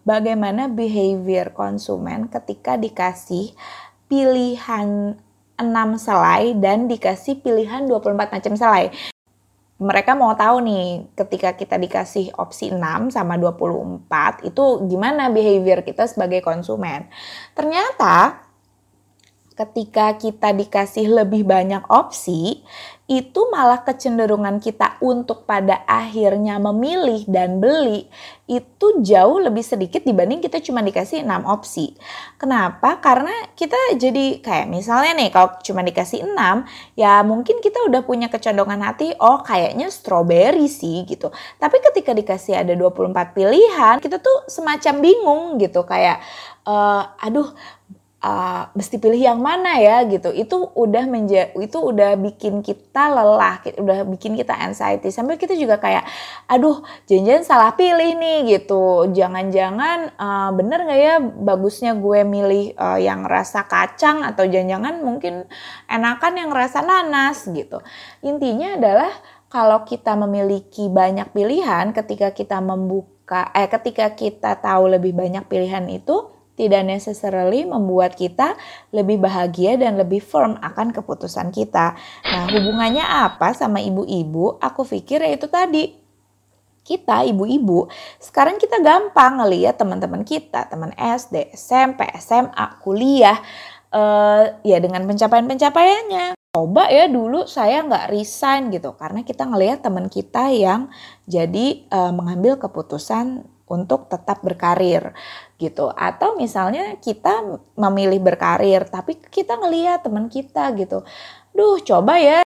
bagaimana 0.03 0.67
behavior 0.67 1.55
konsumen 1.55 2.27
ketika 2.27 2.75
dikasih 2.75 3.55
pilihan 4.11 5.15
6 5.57 5.97
selai 5.97 6.53
dan 6.57 6.85
dikasih 6.85 7.41
pilihan 7.41 7.89
24 7.89 8.29
macam 8.29 8.53
selai. 8.53 8.93
Mereka 9.77 10.17
mau 10.17 10.33
tahu 10.33 10.57
nih 10.65 11.05
ketika 11.13 11.53
kita 11.53 11.77
dikasih 11.77 12.33
opsi 12.37 12.73
6 12.73 13.13
sama 13.13 13.37
24 13.37 14.49
itu 14.49 14.65
gimana 14.89 15.29
behavior 15.29 15.85
kita 15.85 16.09
sebagai 16.09 16.41
konsumen. 16.41 17.05
Ternyata 17.53 18.46
ketika 19.57 20.13
kita 20.21 20.53
dikasih 20.53 21.09
lebih 21.09 21.41
banyak 21.41 21.81
opsi, 21.89 22.61
itu 23.07 23.47
malah 23.47 23.87
kecenderungan 23.87 24.59
kita 24.59 24.99
untuk 24.99 25.47
pada 25.47 25.87
akhirnya 25.87 26.59
memilih 26.59 27.23
dan 27.23 27.63
beli 27.63 28.03
itu 28.51 28.87
jauh 28.99 29.39
lebih 29.39 29.63
sedikit 29.63 30.03
dibanding 30.03 30.43
kita 30.43 30.59
cuma 30.59 30.83
dikasih 30.83 31.23
6 31.23 31.47
opsi. 31.47 31.95
Kenapa? 32.35 32.99
Karena 32.99 33.31
kita 33.55 33.79
jadi 33.95 34.43
kayak 34.43 34.67
misalnya 34.67 35.15
nih 35.23 35.31
kalau 35.31 35.55
cuma 35.63 35.87
dikasih 35.87 36.27
6 36.27 36.99
ya 36.99 37.23
mungkin 37.23 37.63
kita 37.63 37.79
udah 37.87 38.03
punya 38.03 38.27
kecondongan 38.27 38.83
hati 38.83 39.15
oh 39.23 39.39
kayaknya 39.39 39.87
strawberry 39.87 40.67
sih 40.67 41.07
gitu. 41.07 41.31
Tapi 41.63 41.79
ketika 41.79 42.11
dikasih 42.11 42.59
ada 42.59 42.75
24 42.75 43.31
pilihan 43.31 44.03
kita 44.03 44.19
tuh 44.19 44.51
semacam 44.51 44.93
bingung 44.99 45.43
gitu 45.63 45.87
kayak 45.87 46.19
uh, 46.67 47.07
aduh 47.23 47.55
uh, 48.21 48.69
mesti 48.73 48.97
pilih 48.97 49.19
yang 49.19 49.39
mana 49.41 49.77
ya 49.77 50.01
gitu. 50.09 50.33
Itu 50.33 50.73
udah 50.73 51.05
menja 51.05 51.53
itu 51.53 51.77
udah 51.77 52.17
bikin 52.17 52.65
kita 52.65 53.09
lelah 53.13 53.61
udah 53.77 54.05
bikin 54.09 54.33
kita 54.37 54.53
anxiety. 54.57 55.13
Sampai 55.13 55.37
kita 55.37 55.53
juga 55.53 55.77
kayak 55.77 56.05
aduh 56.49 56.81
jangan-jangan 57.05 57.43
salah 57.45 57.71
pilih 57.77 58.17
nih 58.17 58.57
gitu. 58.57 59.09
Jangan-jangan 59.13 60.17
uh, 60.17 60.49
bener 60.53 60.79
nggak 60.87 61.01
ya 61.01 61.15
bagusnya 61.21 61.93
gue 61.97 62.19
milih 62.25 62.73
uh, 62.77 62.99
yang 62.99 63.25
rasa 63.25 63.65
kacang 63.65 64.25
atau 64.25 64.45
jangan-jangan 64.45 65.01
mungkin 65.03 65.45
enakan 65.89 66.33
yang 66.37 66.51
rasa 66.53 66.81
nanas 66.81 67.45
gitu. 67.49 67.81
Intinya 68.25 68.77
adalah 68.77 69.11
kalau 69.47 69.87
kita 69.87 70.11
memiliki 70.19 70.91
banyak 70.91 71.31
pilihan 71.31 71.95
ketika 71.95 72.35
kita 72.35 72.59
membuka 72.59 73.47
eh 73.55 73.67
ketika 73.71 74.11
kita 74.11 74.59
tahu 74.59 74.91
lebih 74.91 75.15
banyak 75.15 75.47
pilihan 75.47 75.87
itu 75.87 76.36
tidak 76.57 76.83
necessarily 76.89 77.63
membuat 77.63 78.17
kita 78.17 78.57
lebih 78.89 79.21
bahagia 79.21 79.77
dan 79.77 79.95
lebih 79.95 80.19
firm 80.19 80.57
akan 80.57 80.89
keputusan 80.89 81.53
kita. 81.53 81.93
Nah, 82.25 82.49
hubungannya 82.49 83.05
apa 83.05 83.53
sama 83.53 83.77
ibu-ibu? 83.77 84.57
Aku 84.57 84.81
pikir 84.83 85.21
ya 85.21 85.37
itu 85.37 85.45
tadi. 85.45 85.93
Kita 86.87 87.27
ibu-ibu, 87.27 87.91
sekarang 88.15 88.55
kita 88.55 88.79
gampang 88.79 89.43
ngeliat 89.43 89.75
teman-teman 89.75 90.23
kita, 90.23 90.71
teman 90.71 90.95
SD, 90.95 91.51
SMP, 91.51 92.07
SMA, 92.15 92.79
kuliah, 92.79 93.35
uh, 93.91 94.55
ya 94.63 94.79
dengan 94.79 95.03
pencapaian-pencapaiannya. 95.03 96.39
Coba 96.55 96.87
ya 96.87 97.11
dulu 97.11 97.43
saya 97.43 97.83
nggak 97.83 98.07
resign 98.07 98.71
gitu, 98.71 98.95
karena 98.95 99.27
kita 99.27 99.43
ngelihat 99.43 99.83
teman 99.83 100.07
kita 100.07 100.47
yang 100.47 100.87
jadi 101.27 101.83
uh, 101.91 102.15
mengambil 102.15 102.55
keputusan 102.55 103.43
untuk 103.67 104.07
tetap 104.07 104.41
berkarir 104.41 105.11
gitu. 105.59 105.91
Atau 105.93 106.39
misalnya 106.39 106.95
kita 106.97 107.43
memilih 107.75 108.23
berkarir 108.23 108.87
tapi 108.87 109.19
kita 109.19 109.59
ngelihat 109.59 110.07
teman 110.07 110.31
kita 110.31 110.71
gitu. 110.79 111.03
Duh 111.51 111.79
coba 111.83 112.17
ya 112.19 112.41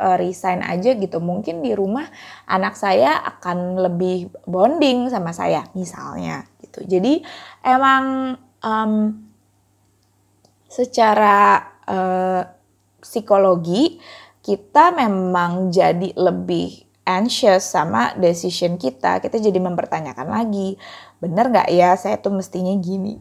uh, 0.00 0.16
resign 0.16 0.64
aja 0.64 0.96
gitu. 0.96 1.18
Mungkin 1.20 1.60
di 1.60 1.76
rumah 1.76 2.08
anak 2.48 2.74
saya 2.78 3.20
akan 3.36 3.82
lebih 3.90 4.32
bonding 4.48 5.12
sama 5.12 5.34
saya 5.36 5.68
misalnya 5.76 6.48
gitu. 6.62 6.86
Jadi 6.86 7.20
emang 7.66 8.34
um, 8.64 9.26
secara 10.70 11.66
uh, 11.84 12.42
psikologi 13.02 13.98
kita 14.40 14.94
memang 14.94 15.68
jadi 15.68 16.16
lebih 16.16 16.89
anxious 17.08 17.64
sama 17.64 18.12
decision 18.20 18.76
kita, 18.76 19.24
kita 19.24 19.40
jadi 19.40 19.56
mempertanyakan 19.56 20.28
lagi 20.28 20.76
bener 21.20 21.52
nggak 21.52 21.68
ya 21.68 21.92
saya 22.00 22.16
tuh 22.16 22.32
mestinya 22.32 22.72
gini 22.80 23.20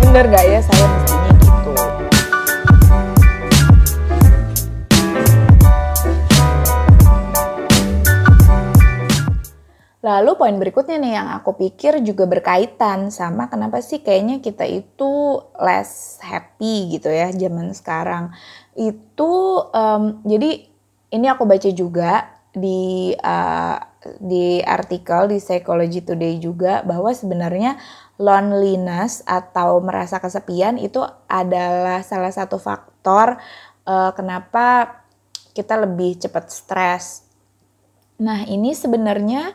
bener 0.00 0.32
nggak 0.32 0.44
ya 0.48 0.60
saya 0.64 0.84
mestinya 0.96 1.32
gitu 1.36 1.72
Lalu 9.98 10.30
poin 10.40 10.56
berikutnya 10.56 10.96
nih 10.96 11.12
yang 11.20 11.28
aku 11.36 11.52
pikir 11.58 12.00
juga 12.00 12.24
berkaitan 12.24 13.12
sama 13.12 13.52
kenapa 13.52 13.84
sih 13.84 14.00
kayaknya 14.00 14.40
kita 14.40 14.64
itu 14.64 15.36
less 15.60 16.16
happy 16.24 16.96
gitu 16.96 17.12
ya 17.12 17.28
zaman 17.28 17.76
sekarang. 17.76 18.32
Itu 18.72 19.68
um, 19.68 20.24
jadi 20.24 20.64
ini 21.12 21.26
aku 21.28 21.44
baca 21.44 21.68
juga 21.76 22.37
di 22.52 23.12
uh, 23.12 23.78
di 24.18 24.62
artikel 24.64 25.28
di 25.28 25.38
Psychology 25.42 26.00
Today 26.00 26.40
juga 26.40 26.80
bahwa 26.86 27.12
sebenarnya 27.12 27.76
loneliness 28.16 29.22
atau 29.28 29.78
merasa 29.84 30.18
kesepian 30.18 30.80
itu 30.80 31.02
adalah 31.28 32.00
salah 32.02 32.32
satu 32.32 32.56
faktor 32.56 33.38
uh, 33.86 34.10
kenapa 34.16 34.98
kita 35.52 35.74
lebih 35.74 36.18
cepat 36.22 36.50
stres. 36.54 37.26
Nah, 38.18 38.42
ini 38.46 38.74
sebenarnya 38.74 39.54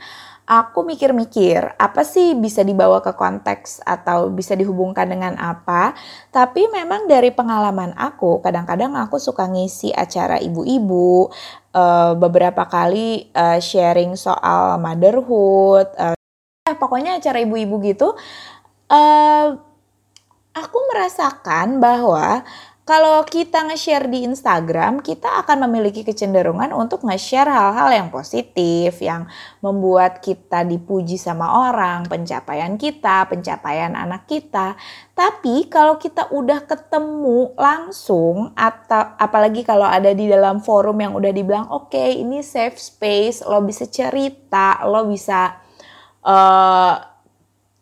aku 0.61 0.85
mikir-mikir 0.85 1.73
apa 1.79 2.05
sih 2.05 2.37
bisa 2.37 2.61
dibawa 2.61 3.01
ke 3.01 3.15
konteks 3.17 3.81
atau 3.81 4.29
bisa 4.29 4.53
dihubungkan 4.53 5.09
dengan 5.09 5.33
apa. 5.39 5.97
Tapi 6.29 6.69
memang 6.69 7.09
dari 7.09 7.33
pengalaman 7.33 7.95
aku, 7.97 8.43
kadang-kadang 8.43 8.93
aku 8.93 9.17
suka 9.17 9.49
ngisi 9.49 9.89
acara 9.89 10.37
ibu-ibu, 10.37 11.31
uh, 11.73 12.13
beberapa 12.13 12.67
kali 12.69 13.31
uh, 13.33 13.57
sharing 13.57 14.13
soal 14.13 14.77
motherhood. 14.77 15.89
Uh, 15.97 16.17
pokoknya 16.77 17.17
acara 17.17 17.41
ibu-ibu 17.41 17.81
gitu. 17.81 18.13
Uh, 18.91 19.57
aku 20.53 20.77
merasakan 20.93 21.81
bahwa 21.81 22.45
kalau 22.83 23.23
kita 23.23 23.63
nge-share 23.63 24.11
di 24.11 24.27
Instagram, 24.27 24.99
kita 24.99 25.39
akan 25.39 25.71
memiliki 25.71 26.03
kecenderungan 26.03 26.75
untuk 26.75 27.07
nge-share 27.07 27.47
hal-hal 27.47 27.87
yang 27.95 28.07
positif, 28.11 28.99
yang 28.99 29.23
membuat 29.63 30.19
kita 30.19 30.67
dipuji 30.67 31.15
sama 31.15 31.71
orang, 31.71 32.03
pencapaian 32.11 32.75
kita, 32.75 33.23
pencapaian 33.31 33.95
anak 33.95 34.27
kita. 34.27 34.75
Tapi 35.15 35.71
kalau 35.71 35.95
kita 35.95 36.27
udah 36.35 36.67
ketemu 36.67 37.55
langsung, 37.55 38.51
atau 38.51 39.15
apalagi 39.15 39.63
kalau 39.63 39.87
ada 39.87 40.11
di 40.11 40.27
dalam 40.27 40.59
forum 40.59 40.99
yang 40.99 41.15
udah 41.15 41.31
dibilang, 41.31 41.71
oke 41.71 41.87
okay, 41.87 42.19
ini 42.19 42.43
safe 42.43 42.75
space, 42.75 43.47
lo 43.47 43.63
bisa 43.63 43.87
cerita, 43.87 44.83
lo 44.83 45.07
bisa... 45.07 45.55
Uh, 46.23 47.12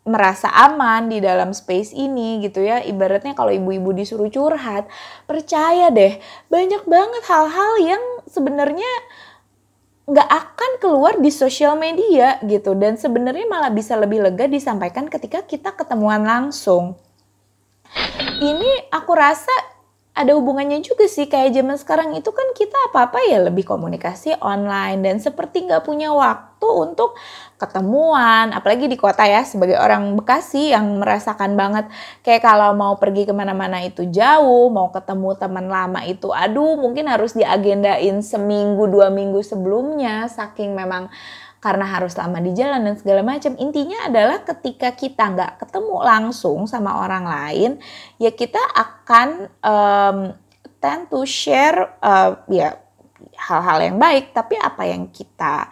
merasa 0.02 0.50
aman 0.50 1.06
di 1.06 1.22
dalam 1.22 1.54
space 1.54 1.94
ini 1.94 2.42
gitu 2.42 2.62
ya. 2.62 2.82
Ibaratnya 2.82 3.38
kalau 3.38 3.54
ibu-ibu 3.54 3.94
disuruh 3.94 4.28
curhat, 4.28 4.90
percaya 5.30 5.88
deh 5.94 6.18
banyak 6.50 6.82
banget 6.86 7.22
hal-hal 7.30 7.72
yang 7.82 8.02
sebenarnya 8.26 8.90
nggak 10.02 10.28
akan 10.28 10.72
keluar 10.82 11.14
di 11.22 11.30
sosial 11.30 11.78
media 11.78 12.42
gitu 12.42 12.74
dan 12.74 12.98
sebenarnya 12.98 13.46
malah 13.46 13.70
bisa 13.70 13.94
lebih 13.94 14.18
lega 14.18 14.50
disampaikan 14.50 15.06
ketika 15.06 15.46
kita 15.46 15.70
ketemuan 15.78 16.26
langsung. 16.26 16.98
Ini 18.42 18.90
aku 18.90 19.12
rasa 19.14 19.52
ada 20.12 20.36
hubungannya 20.36 20.84
juga 20.84 21.08
sih 21.08 21.24
kayak 21.24 21.56
zaman 21.56 21.76
sekarang 21.80 22.12
itu 22.12 22.28
kan 22.36 22.44
kita 22.52 22.76
apa-apa 22.92 23.16
ya 23.32 23.48
lebih 23.48 23.64
komunikasi 23.64 24.36
online 24.44 25.00
dan 25.00 25.16
seperti 25.16 25.64
nggak 25.64 25.88
punya 25.88 26.12
waktu 26.12 26.68
untuk 26.68 27.16
ketemuan 27.56 28.52
apalagi 28.52 28.92
di 28.92 29.00
kota 29.00 29.24
ya 29.24 29.40
sebagai 29.40 29.80
orang 29.80 30.12
Bekasi 30.12 30.76
yang 30.76 31.00
merasakan 31.00 31.56
banget. 31.56 31.88
Kayak 32.20 32.44
kalau 32.44 32.76
mau 32.76 33.00
pergi 33.00 33.24
ke 33.24 33.32
mana-mana 33.32 33.80
itu 33.80 34.04
jauh 34.12 34.68
mau 34.68 34.92
ketemu 34.92 35.32
teman 35.40 35.66
lama 35.72 36.04
itu 36.04 36.28
aduh 36.28 36.76
mungkin 36.76 37.08
harus 37.08 37.32
diagendain 37.32 38.20
seminggu 38.20 38.84
dua 38.92 39.08
minggu 39.08 39.40
sebelumnya 39.40 40.28
saking 40.28 40.76
memang 40.76 41.08
karena 41.62 41.86
harus 41.86 42.18
lama 42.18 42.42
di 42.42 42.50
jalan 42.58 42.82
dan 42.82 42.98
segala 42.98 43.22
macam. 43.22 43.54
Intinya 43.54 44.10
adalah 44.10 44.42
ketika 44.42 44.90
kita 44.98 45.30
nggak 45.30 45.52
ketemu 45.62 45.96
langsung 46.02 46.66
sama 46.66 47.06
orang 47.06 47.22
lain, 47.22 47.70
ya 48.18 48.34
kita 48.34 48.58
akan 48.74 49.28
um, 49.62 50.18
tend 50.82 51.06
to 51.06 51.22
share 51.22 51.94
uh, 52.02 52.34
ya 52.50 52.74
hal-hal 53.38 53.78
yang 53.78 53.96
baik, 54.02 54.34
tapi 54.34 54.58
apa 54.58 54.82
yang 54.90 55.06
kita 55.14 55.70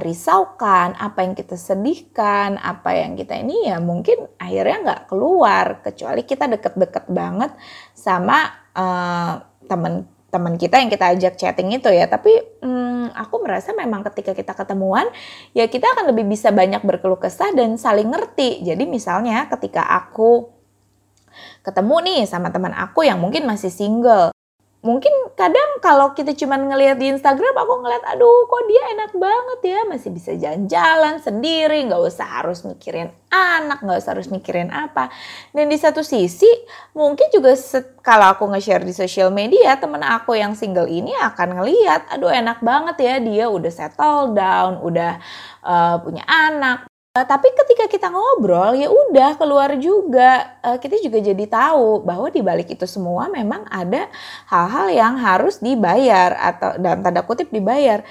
risaukan, 0.00 0.96
apa 0.96 1.22
yang 1.22 1.36
kita 1.36 1.54
sedihkan, 1.54 2.56
apa 2.56 2.96
yang 2.96 3.14
kita 3.14 3.36
ini 3.38 3.70
ya 3.70 3.78
mungkin 3.78 4.26
akhirnya 4.40 4.76
nggak 4.82 5.02
keluar 5.12 5.84
kecuali 5.84 6.26
kita 6.26 6.48
deket-deket 6.48 7.06
banget 7.12 7.52
sama 7.92 8.50
uh, 8.72 9.44
temen 9.68 10.15
teman 10.30 10.58
kita 10.58 10.82
yang 10.82 10.90
kita 10.90 11.14
ajak 11.14 11.34
chatting 11.38 11.72
itu 11.72 11.88
ya. 11.90 12.10
Tapi 12.10 12.62
hmm, 12.62 13.14
aku 13.14 13.42
merasa 13.42 13.72
memang 13.72 14.02
ketika 14.12 14.34
kita 14.34 14.52
ketemuan 14.52 15.06
ya 15.56 15.66
kita 15.70 15.86
akan 15.96 16.12
lebih 16.12 16.26
bisa 16.26 16.50
banyak 16.50 16.82
berkeluh 16.82 17.20
kesah 17.20 17.52
dan 17.54 17.78
saling 17.78 18.10
ngerti. 18.10 18.62
Jadi 18.66 18.84
misalnya 18.84 19.46
ketika 19.48 19.86
aku 19.86 20.50
ketemu 21.62 21.96
nih 22.06 22.20
sama 22.24 22.48
teman 22.48 22.72
aku 22.72 23.04
yang 23.04 23.20
mungkin 23.20 23.44
masih 23.44 23.68
single 23.68 24.32
mungkin 24.86 25.10
kadang 25.34 25.82
kalau 25.82 26.14
kita 26.14 26.30
cuma 26.38 26.54
ngelihat 26.54 26.94
di 26.94 27.10
Instagram 27.10 27.58
aku 27.58 27.82
ngeliat 27.82 28.06
aduh 28.06 28.46
kok 28.46 28.62
dia 28.70 28.82
enak 28.94 29.12
banget 29.18 29.60
ya 29.66 29.80
masih 29.90 30.14
bisa 30.14 30.38
jalan-jalan 30.38 31.18
sendiri 31.18 31.82
nggak 31.90 31.98
usah 32.06 32.38
harus 32.38 32.62
mikirin 32.62 33.10
anak 33.34 33.82
nggak 33.82 33.98
usah 33.98 34.12
harus 34.14 34.30
mikirin 34.30 34.70
apa. 34.70 35.10
Dan 35.50 35.66
di 35.66 35.76
satu 35.76 36.06
sisi 36.06 36.46
mungkin 36.94 37.26
juga 37.34 37.58
kalau 38.06 38.32
aku 38.32 38.46
nge-share 38.54 38.86
di 38.86 38.94
sosial 38.94 39.34
media 39.34 39.74
temen 39.76 40.00
aku 40.00 40.38
yang 40.38 40.54
single 40.54 40.86
ini 40.86 41.10
akan 41.18 41.58
ngeliat 41.58 42.06
aduh 42.14 42.30
enak 42.30 42.62
banget 42.62 42.96
ya 43.02 43.14
dia 43.18 43.44
udah 43.50 43.72
settle 43.74 44.30
down 44.32 44.78
udah 44.80 45.18
uh, 45.66 45.98
punya 46.00 46.22
anak 46.30 46.86
tapi 47.24 47.48
ketika 47.54 47.88
kita 47.88 48.12
ngobrol 48.12 48.76
ya 48.76 48.92
udah 48.92 49.40
keluar 49.40 49.72
juga 49.80 50.58
uh, 50.60 50.76
kita 50.76 51.00
juga 51.00 51.22
jadi 51.22 51.44
tahu 51.48 52.04
bahwa 52.04 52.28
di 52.28 52.44
balik 52.44 52.68
itu 52.74 52.84
semua 52.84 53.30
memang 53.32 53.64
ada 53.72 54.10
hal-hal 54.50 54.92
yang 54.92 55.14
harus 55.16 55.62
dibayar 55.62 56.36
atau 56.36 56.76
dalam 56.76 57.00
tanda 57.00 57.24
kutip 57.24 57.48
dibayar. 57.48 58.04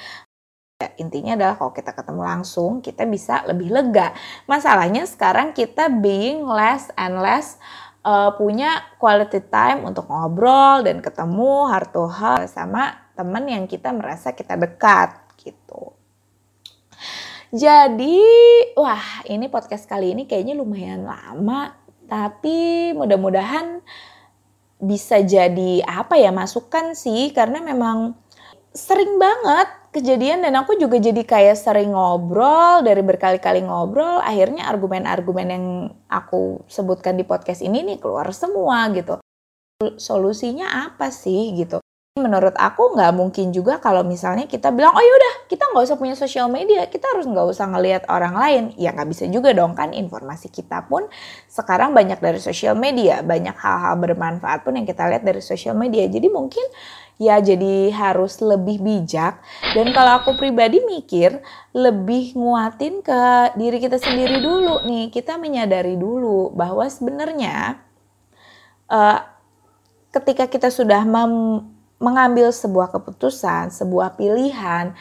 Ya, 0.76 0.92
intinya 1.00 1.40
adalah 1.40 1.56
kalau 1.56 1.72
kita 1.72 1.92
ketemu 1.96 2.22
langsung 2.24 2.72
kita 2.84 3.04
bisa 3.08 3.46
lebih 3.48 3.72
lega. 3.72 4.12
Masalahnya 4.48 5.08
sekarang 5.08 5.56
kita 5.56 5.88
being 5.88 6.44
less 6.44 6.92
and 7.00 7.20
less 7.20 7.62
uh, 8.06 8.32
punya 8.38 8.86
quality 9.02 9.42
time 9.50 9.82
untuk 9.84 10.06
ngobrol 10.06 10.86
dan 10.86 11.02
ketemu 11.02 11.68
heart 11.68 11.90
to 11.92 12.06
sama 12.48 13.06
teman 13.18 13.50
yang 13.50 13.66
kita 13.66 13.90
merasa 13.96 14.32
kita 14.32 14.60
dekat. 14.60 15.25
Jadi, 17.56 18.20
wah 18.76 19.24
ini 19.32 19.48
podcast 19.48 19.88
kali 19.88 20.12
ini 20.12 20.28
kayaknya 20.28 20.60
lumayan 20.60 21.08
lama, 21.08 21.72
tapi 22.04 22.92
mudah-mudahan 22.92 23.80
bisa 24.76 25.24
jadi 25.24 25.80
apa 25.88 26.20
ya 26.20 26.36
masukan 26.36 26.92
sih 27.00 27.32
karena 27.32 27.64
memang 27.64 28.12
sering 28.76 29.16
banget 29.16 29.72
kejadian 29.96 30.44
dan 30.44 30.60
aku 30.60 30.76
juga 30.76 31.00
jadi 31.00 31.24
kayak 31.24 31.56
sering 31.56 31.96
ngobrol 31.96 32.84
dari 32.84 33.00
berkali-kali 33.00 33.64
ngobrol 33.64 34.20
akhirnya 34.20 34.68
argumen-argumen 34.68 35.48
yang 35.48 35.66
aku 36.12 36.60
sebutkan 36.68 37.16
di 37.16 37.24
podcast 37.24 37.64
ini 37.64 37.88
nih 37.88 38.04
keluar 38.04 38.28
semua 38.36 38.92
gitu. 38.92 39.16
Solusinya 39.96 40.92
apa 40.92 41.08
sih 41.08 41.56
gitu 41.56 41.85
menurut 42.16 42.56
aku 42.56 42.96
nggak 42.96 43.12
mungkin 43.12 43.52
juga 43.52 43.76
kalau 43.84 44.00
misalnya 44.00 44.48
kita 44.48 44.72
bilang 44.72 44.96
oh 44.96 45.04
yaudah 45.04 45.52
kita 45.52 45.68
nggak 45.68 45.84
usah 45.84 46.00
punya 46.00 46.16
sosial 46.16 46.48
media 46.48 46.88
kita 46.88 47.12
harus 47.12 47.28
nggak 47.28 47.44
usah 47.44 47.68
ngelihat 47.68 48.08
orang 48.08 48.40
lain. 48.40 48.64
Ya 48.80 48.96
nggak 48.96 49.12
bisa 49.12 49.28
juga 49.28 49.52
dong 49.52 49.76
kan 49.76 49.92
informasi 49.92 50.48
kita 50.48 50.88
pun 50.88 51.12
sekarang 51.52 51.92
banyak 51.92 52.16
dari 52.24 52.40
sosial 52.40 52.80
media 52.80 53.20
banyak 53.20 53.52
hal-hal 53.60 54.00
bermanfaat 54.00 54.64
pun 54.64 54.80
yang 54.80 54.88
kita 54.88 55.04
lihat 55.12 55.28
dari 55.28 55.44
sosial 55.44 55.76
media. 55.76 56.08
Jadi 56.08 56.32
mungkin 56.32 56.64
ya 57.20 57.36
jadi 57.44 57.92
harus 57.92 58.40
lebih 58.40 58.80
bijak 58.80 59.44
dan 59.76 59.92
kalau 59.92 60.24
aku 60.24 60.40
pribadi 60.40 60.80
mikir 60.88 61.44
lebih 61.76 62.32
nguatin 62.40 63.04
ke 63.04 63.52
diri 63.60 63.76
kita 63.84 64.00
sendiri 64.00 64.40
dulu 64.40 64.88
nih. 64.88 65.12
Kita 65.12 65.36
menyadari 65.36 66.00
dulu 66.00 66.56
bahwa 66.56 66.88
sebenarnya 66.88 67.76
uh, 68.88 69.20
ketika 70.16 70.48
kita 70.48 70.72
sudah 70.72 71.04
mem 71.04 71.75
mengambil 72.06 72.54
sebuah 72.54 72.94
keputusan, 72.94 73.74
sebuah 73.74 74.14
pilihan, 74.14 74.94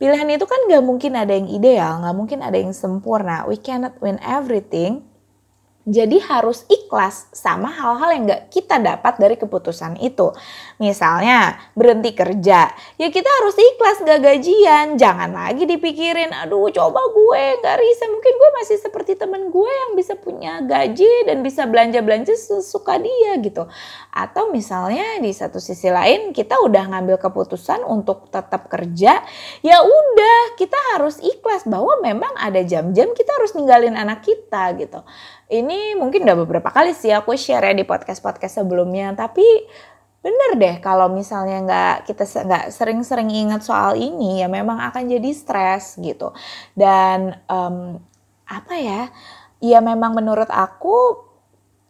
pilihan 0.00 0.28
itu 0.32 0.48
kan 0.48 0.56
gak 0.72 0.80
mungkin 0.80 1.12
ada 1.12 1.36
yang 1.36 1.52
ideal, 1.52 2.00
gak 2.00 2.16
mungkin 2.16 2.40
ada 2.40 2.56
yang 2.56 2.72
sempurna. 2.72 3.44
We 3.44 3.60
cannot 3.60 4.00
win 4.00 4.16
everything. 4.24 5.11
Jadi 5.82 6.22
harus 6.22 6.62
ikhlas 6.70 7.26
sama 7.34 7.66
hal-hal 7.66 8.14
yang 8.14 8.24
gak 8.30 8.54
kita 8.54 8.78
dapat 8.78 9.18
dari 9.18 9.34
keputusan 9.34 9.98
itu. 9.98 10.30
Misalnya 10.78 11.58
berhenti 11.74 12.14
kerja, 12.14 12.70
ya 13.02 13.08
kita 13.10 13.26
harus 13.42 13.58
ikhlas 13.58 14.06
gak 14.06 14.22
gajian. 14.22 14.94
Jangan 14.94 15.34
lagi 15.34 15.66
dipikirin, 15.66 16.30
aduh 16.30 16.70
coba 16.70 17.02
gue 17.10 17.58
gak 17.66 17.82
risa, 17.82 18.06
mungkin 18.14 18.30
gue 18.30 18.50
masih 18.62 18.78
seperti 18.78 19.18
temen 19.18 19.50
gue 19.50 19.66
yang 19.66 19.98
bisa 19.98 20.14
punya 20.14 20.62
gaji 20.62 21.26
dan 21.26 21.42
bisa 21.42 21.66
belanja-belanja 21.66 22.38
sesuka 22.38 23.02
dia 23.02 23.42
gitu. 23.42 23.66
Atau 24.14 24.54
misalnya 24.54 25.18
di 25.18 25.34
satu 25.34 25.58
sisi 25.58 25.90
lain 25.90 26.30
kita 26.30 26.62
udah 26.62 26.94
ngambil 26.94 27.18
keputusan 27.18 27.82
untuk 27.82 28.30
tetap 28.30 28.70
kerja, 28.70 29.18
ya 29.66 29.78
udah 29.82 30.54
kita 30.54 30.78
harus 30.94 31.18
ikhlas 31.18 31.66
bahwa 31.66 31.98
memang 32.06 32.30
ada 32.38 32.62
jam-jam 32.62 33.10
kita 33.18 33.34
harus 33.34 33.58
ninggalin 33.58 33.98
anak 33.98 34.22
kita 34.22 34.78
gitu 34.78 35.02
ini 35.52 35.92
mungkin 36.00 36.24
udah 36.24 36.38
beberapa 36.48 36.72
kali 36.72 36.96
sih 36.96 37.12
aku 37.12 37.36
share 37.36 37.68
ya 37.68 37.74
di 37.76 37.84
podcast-podcast 37.84 38.64
sebelumnya, 38.64 39.12
tapi 39.12 39.44
bener 40.22 40.54
deh 40.54 40.76
kalau 40.78 41.10
misalnya 41.12 41.58
nggak 41.66 41.96
kita 42.08 42.24
nggak 42.24 42.64
sering-sering 42.72 43.28
ingat 43.28 43.60
soal 43.66 43.98
ini 43.98 44.40
ya 44.40 44.48
memang 44.48 44.80
akan 44.80 45.12
jadi 45.12 45.30
stres 45.36 46.00
gitu. 46.00 46.32
Dan 46.72 47.36
um, 47.52 48.00
apa 48.48 48.74
ya 48.80 49.02
ya 49.60 49.78
memang 49.84 50.16
menurut 50.16 50.48
aku 50.48 51.28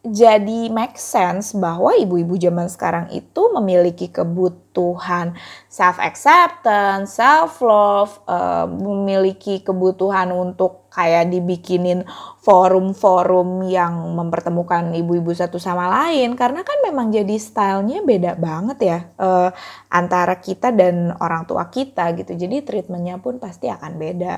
jadi 0.03 0.67
make 0.67 0.99
sense 0.99 1.55
bahwa 1.55 1.95
ibu-ibu 1.95 2.35
zaman 2.35 2.67
sekarang 2.67 3.07
itu 3.15 3.47
memiliki 3.55 4.11
kebutuhan 4.11 5.31
self 5.71 5.95
acceptance, 5.95 7.15
self 7.15 7.63
love, 7.63 8.19
uh, 8.27 8.67
memiliki 8.67 9.63
kebutuhan 9.63 10.35
untuk 10.35 10.82
kayak 10.93 11.33
dibikinin 11.33 12.05
forum-forum 12.45 13.65
yang 13.65 14.13
mempertemukan 14.13 14.93
ibu-ibu 14.93 15.33
satu 15.33 15.57
sama 15.57 15.89
lain 15.89 16.37
karena 16.37 16.61
kan 16.61 16.77
memang 16.85 17.09
jadi 17.09 17.33
stylenya 17.33 18.05
beda 18.05 18.37
banget 18.37 18.77
ya 18.79 18.99
uh, 19.17 19.49
antara 19.89 20.37
kita 20.37 20.69
dan 20.69 21.17
orang 21.17 21.49
tua 21.49 21.67
kita 21.73 22.13
gitu. 22.13 22.37
Jadi 22.37 22.61
treatmentnya 22.61 23.17
pun 23.17 23.41
pasti 23.41 23.67
akan 23.73 23.97
beda. 23.97 24.33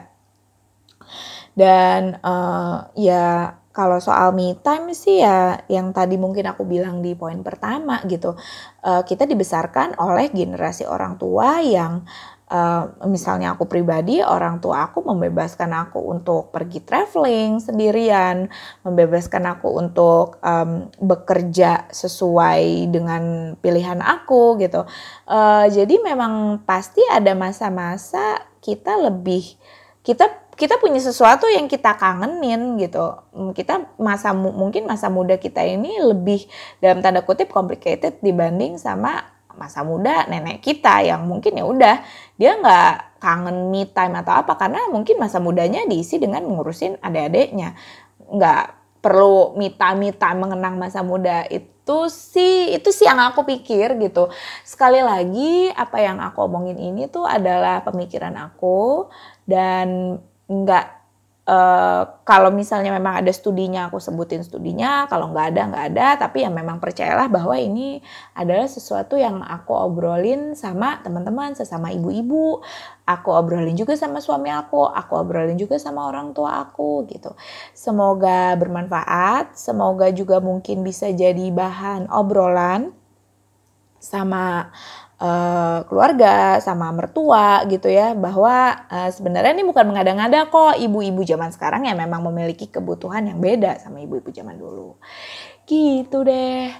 Dan 1.56 2.20
uh, 2.24 2.88
ya 2.96 3.56
kalau 3.76 4.00
soal 4.00 4.32
me 4.32 4.56
time 4.64 4.96
sih 4.96 5.20
ya 5.20 5.60
yang 5.68 5.92
tadi 5.92 6.16
mungkin 6.16 6.48
aku 6.48 6.64
bilang 6.64 7.04
di 7.04 7.12
poin 7.16 7.44
pertama 7.44 8.00
gitu. 8.08 8.36
Uh, 8.80 9.04
kita 9.04 9.28
dibesarkan 9.28 10.00
oleh 10.00 10.32
generasi 10.32 10.88
orang 10.88 11.20
tua 11.20 11.60
yang 11.60 12.08
Uh, 12.46 12.94
misalnya 13.10 13.58
aku 13.58 13.66
pribadi, 13.66 14.22
orang 14.22 14.62
tua 14.62 14.86
aku 14.86 15.02
membebaskan 15.02 15.74
aku 15.74 15.98
untuk 15.98 16.54
pergi 16.54 16.78
traveling 16.78 17.58
sendirian, 17.58 18.54
membebaskan 18.86 19.50
aku 19.50 19.74
untuk 19.74 20.38
um, 20.46 20.86
bekerja 21.02 21.90
sesuai 21.90 22.94
dengan 22.94 23.56
pilihan 23.58 23.98
aku 23.98 24.62
gitu. 24.62 24.86
Uh, 25.26 25.66
jadi 25.74 25.98
memang 26.06 26.62
pasti 26.70 27.02
ada 27.10 27.34
masa-masa 27.34 28.46
kita 28.62 28.94
lebih 28.94 29.58
kita 30.06 30.30
kita 30.56 30.80
punya 30.80 31.04
sesuatu 31.04 31.50
yang 31.52 31.68
kita 31.68 32.00
kangenin 32.00 32.80
gitu. 32.80 33.20
Kita 33.58 33.92
masa 34.00 34.32
mungkin 34.32 34.88
masa 34.88 35.12
muda 35.12 35.36
kita 35.36 35.66
ini 35.66 36.00
lebih 36.00 36.48
dalam 36.80 37.04
tanda 37.04 37.26
kutip 37.26 37.52
complicated 37.52 38.22
dibanding 38.24 38.80
sama 38.80 39.35
masa 39.56 39.82
muda 39.82 40.28
nenek 40.28 40.64
kita 40.64 41.04
yang 41.04 41.24
mungkin 41.28 41.56
ya 41.56 41.66
udah 41.66 41.96
dia 42.36 42.56
nggak 42.60 43.20
kangen 43.24 43.72
me 43.72 43.88
time 43.90 44.20
atau 44.22 44.38
apa 44.38 44.54
karena 44.60 44.86
mungkin 44.92 45.18
masa 45.18 45.42
mudanya 45.42 45.88
diisi 45.90 46.22
dengan 46.22 46.46
mengurusin 46.46 47.00
adik-adiknya. 47.02 47.74
Nggak 48.30 48.66
perlu 49.00 49.54
mita 49.54 49.94
mita 49.94 50.34
mengenang 50.34 50.82
masa 50.82 51.06
muda 51.06 51.46
itu 51.54 52.10
sih 52.10 52.74
itu 52.74 52.90
sih 52.90 53.06
yang 53.06 53.22
aku 53.22 53.46
pikir 53.46 53.98
gitu. 54.02 54.34
Sekali 54.66 55.00
lagi 55.02 55.70
apa 55.70 56.02
yang 56.02 56.18
aku 56.22 56.46
omongin 56.50 56.82
ini 56.82 57.06
tuh 57.10 57.26
adalah 57.26 57.86
pemikiran 57.86 58.34
aku 58.34 59.10
dan 59.46 60.18
nggak 60.50 61.05
uh, 61.46 62.04
kalau 62.26 62.50
misalnya 62.50 62.90
memang 62.90 63.22
ada 63.22 63.30
studinya 63.30 63.88
aku 63.90 64.02
sebutin 64.02 64.42
studinya. 64.42 65.06
Kalau 65.10 65.32
nggak 65.32 65.48
ada 65.54 65.62
nggak 65.72 65.86
ada. 65.96 66.08
Tapi 66.28 66.46
ya 66.46 66.50
memang 66.50 66.82
percayalah 66.82 67.30
bahwa 67.30 67.56
ini 67.58 68.02
adalah 68.34 68.66
sesuatu 68.66 69.16
yang 69.16 69.42
aku 69.42 69.72
obrolin 69.74 70.58
sama 70.58 71.00
teman-teman 71.06 71.54
sesama 71.54 71.94
ibu-ibu. 71.94 72.62
Aku 73.06 73.30
obrolin 73.30 73.78
juga 73.78 73.94
sama 73.94 74.18
suami 74.18 74.50
aku 74.50 74.90
aku 74.90 75.14
obrolin 75.22 75.58
juga 75.62 75.78
sama 75.78 76.10
orang 76.10 76.34
tua 76.34 76.66
aku 76.66 77.06
gitu. 77.10 77.38
Semoga 77.78 78.58
bermanfaat. 78.58 79.54
Semoga 79.54 80.10
juga 80.10 80.42
mungkin 80.42 80.82
bisa 80.82 81.14
jadi 81.14 81.54
bahan 81.54 82.10
obrolan 82.10 82.94
sama 84.02 84.70
uh, 85.20 85.84
keluarga 85.88 86.60
sama 86.60 86.92
mertua 86.92 87.64
gitu 87.72 87.88
ya 87.88 88.12
bahwa 88.16 88.88
uh, 88.90 89.10
sebenarnya 89.12 89.56
ini 89.56 89.66
bukan 89.68 89.86
mengada-ngada 89.88 90.48
kok. 90.52 90.80
Ibu-ibu 90.80 91.22
zaman 91.24 91.52
sekarang 91.52 91.88
yang 91.88 92.00
memang 92.00 92.24
memiliki 92.28 92.68
kebutuhan 92.68 93.28
yang 93.28 93.40
beda 93.40 93.80
sama 93.80 94.04
ibu-ibu 94.04 94.32
zaman 94.32 94.56
dulu. 94.60 95.00
Gitu 95.64 96.18
deh. 96.26 96.72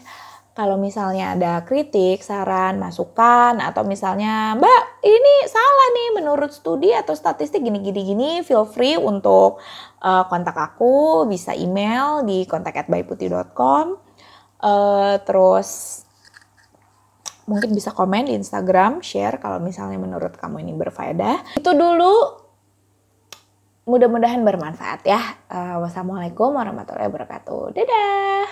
Kalau 0.56 0.80
misalnya 0.80 1.36
ada 1.36 1.68
kritik, 1.68 2.24
saran, 2.24 2.80
masukan, 2.80 3.60
atau 3.60 3.84
misalnya, 3.84 4.56
Mbak, 4.56 5.04
ini 5.04 5.36
salah 5.52 5.88
nih 5.92 6.10
menurut 6.16 6.48
studi 6.56 6.96
atau 6.96 7.12
statistik 7.12 7.60
gini-gini-gini, 7.60 8.40
feel 8.40 8.64
free 8.64 8.96
untuk 8.96 9.60
uh, 10.00 10.24
kontak 10.32 10.56
aku, 10.56 11.28
bisa 11.28 11.52
email 11.52 12.24
di 12.24 12.48
kontak@byputih.com. 12.48 14.00
Uh, 14.64 15.20
terus 15.28 16.05
mungkin 17.46 17.74
bisa 17.74 17.94
komen 17.94 18.30
di 18.30 18.34
Instagram, 18.38 19.02
share 19.06 19.38
kalau 19.38 19.62
misalnya 19.62 20.02
menurut 20.02 20.34
kamu 20.38 20.66
ini 20.66 20.74
berfaedah. 20.74 21.58
Itu 21.62 21.72
dulu. 21.74 22.46
Mudah-mudahan 23.86 24.42
bermanfaat 24.42 25.06
ya. 25.06 25.22
Uh, 25.46 25.86
wassalamualaikum 25.86 26.58
warahmatullahi 26.58 27.06
wabarakatuh. 27.06 27.78
Dadah. 27.78 28.50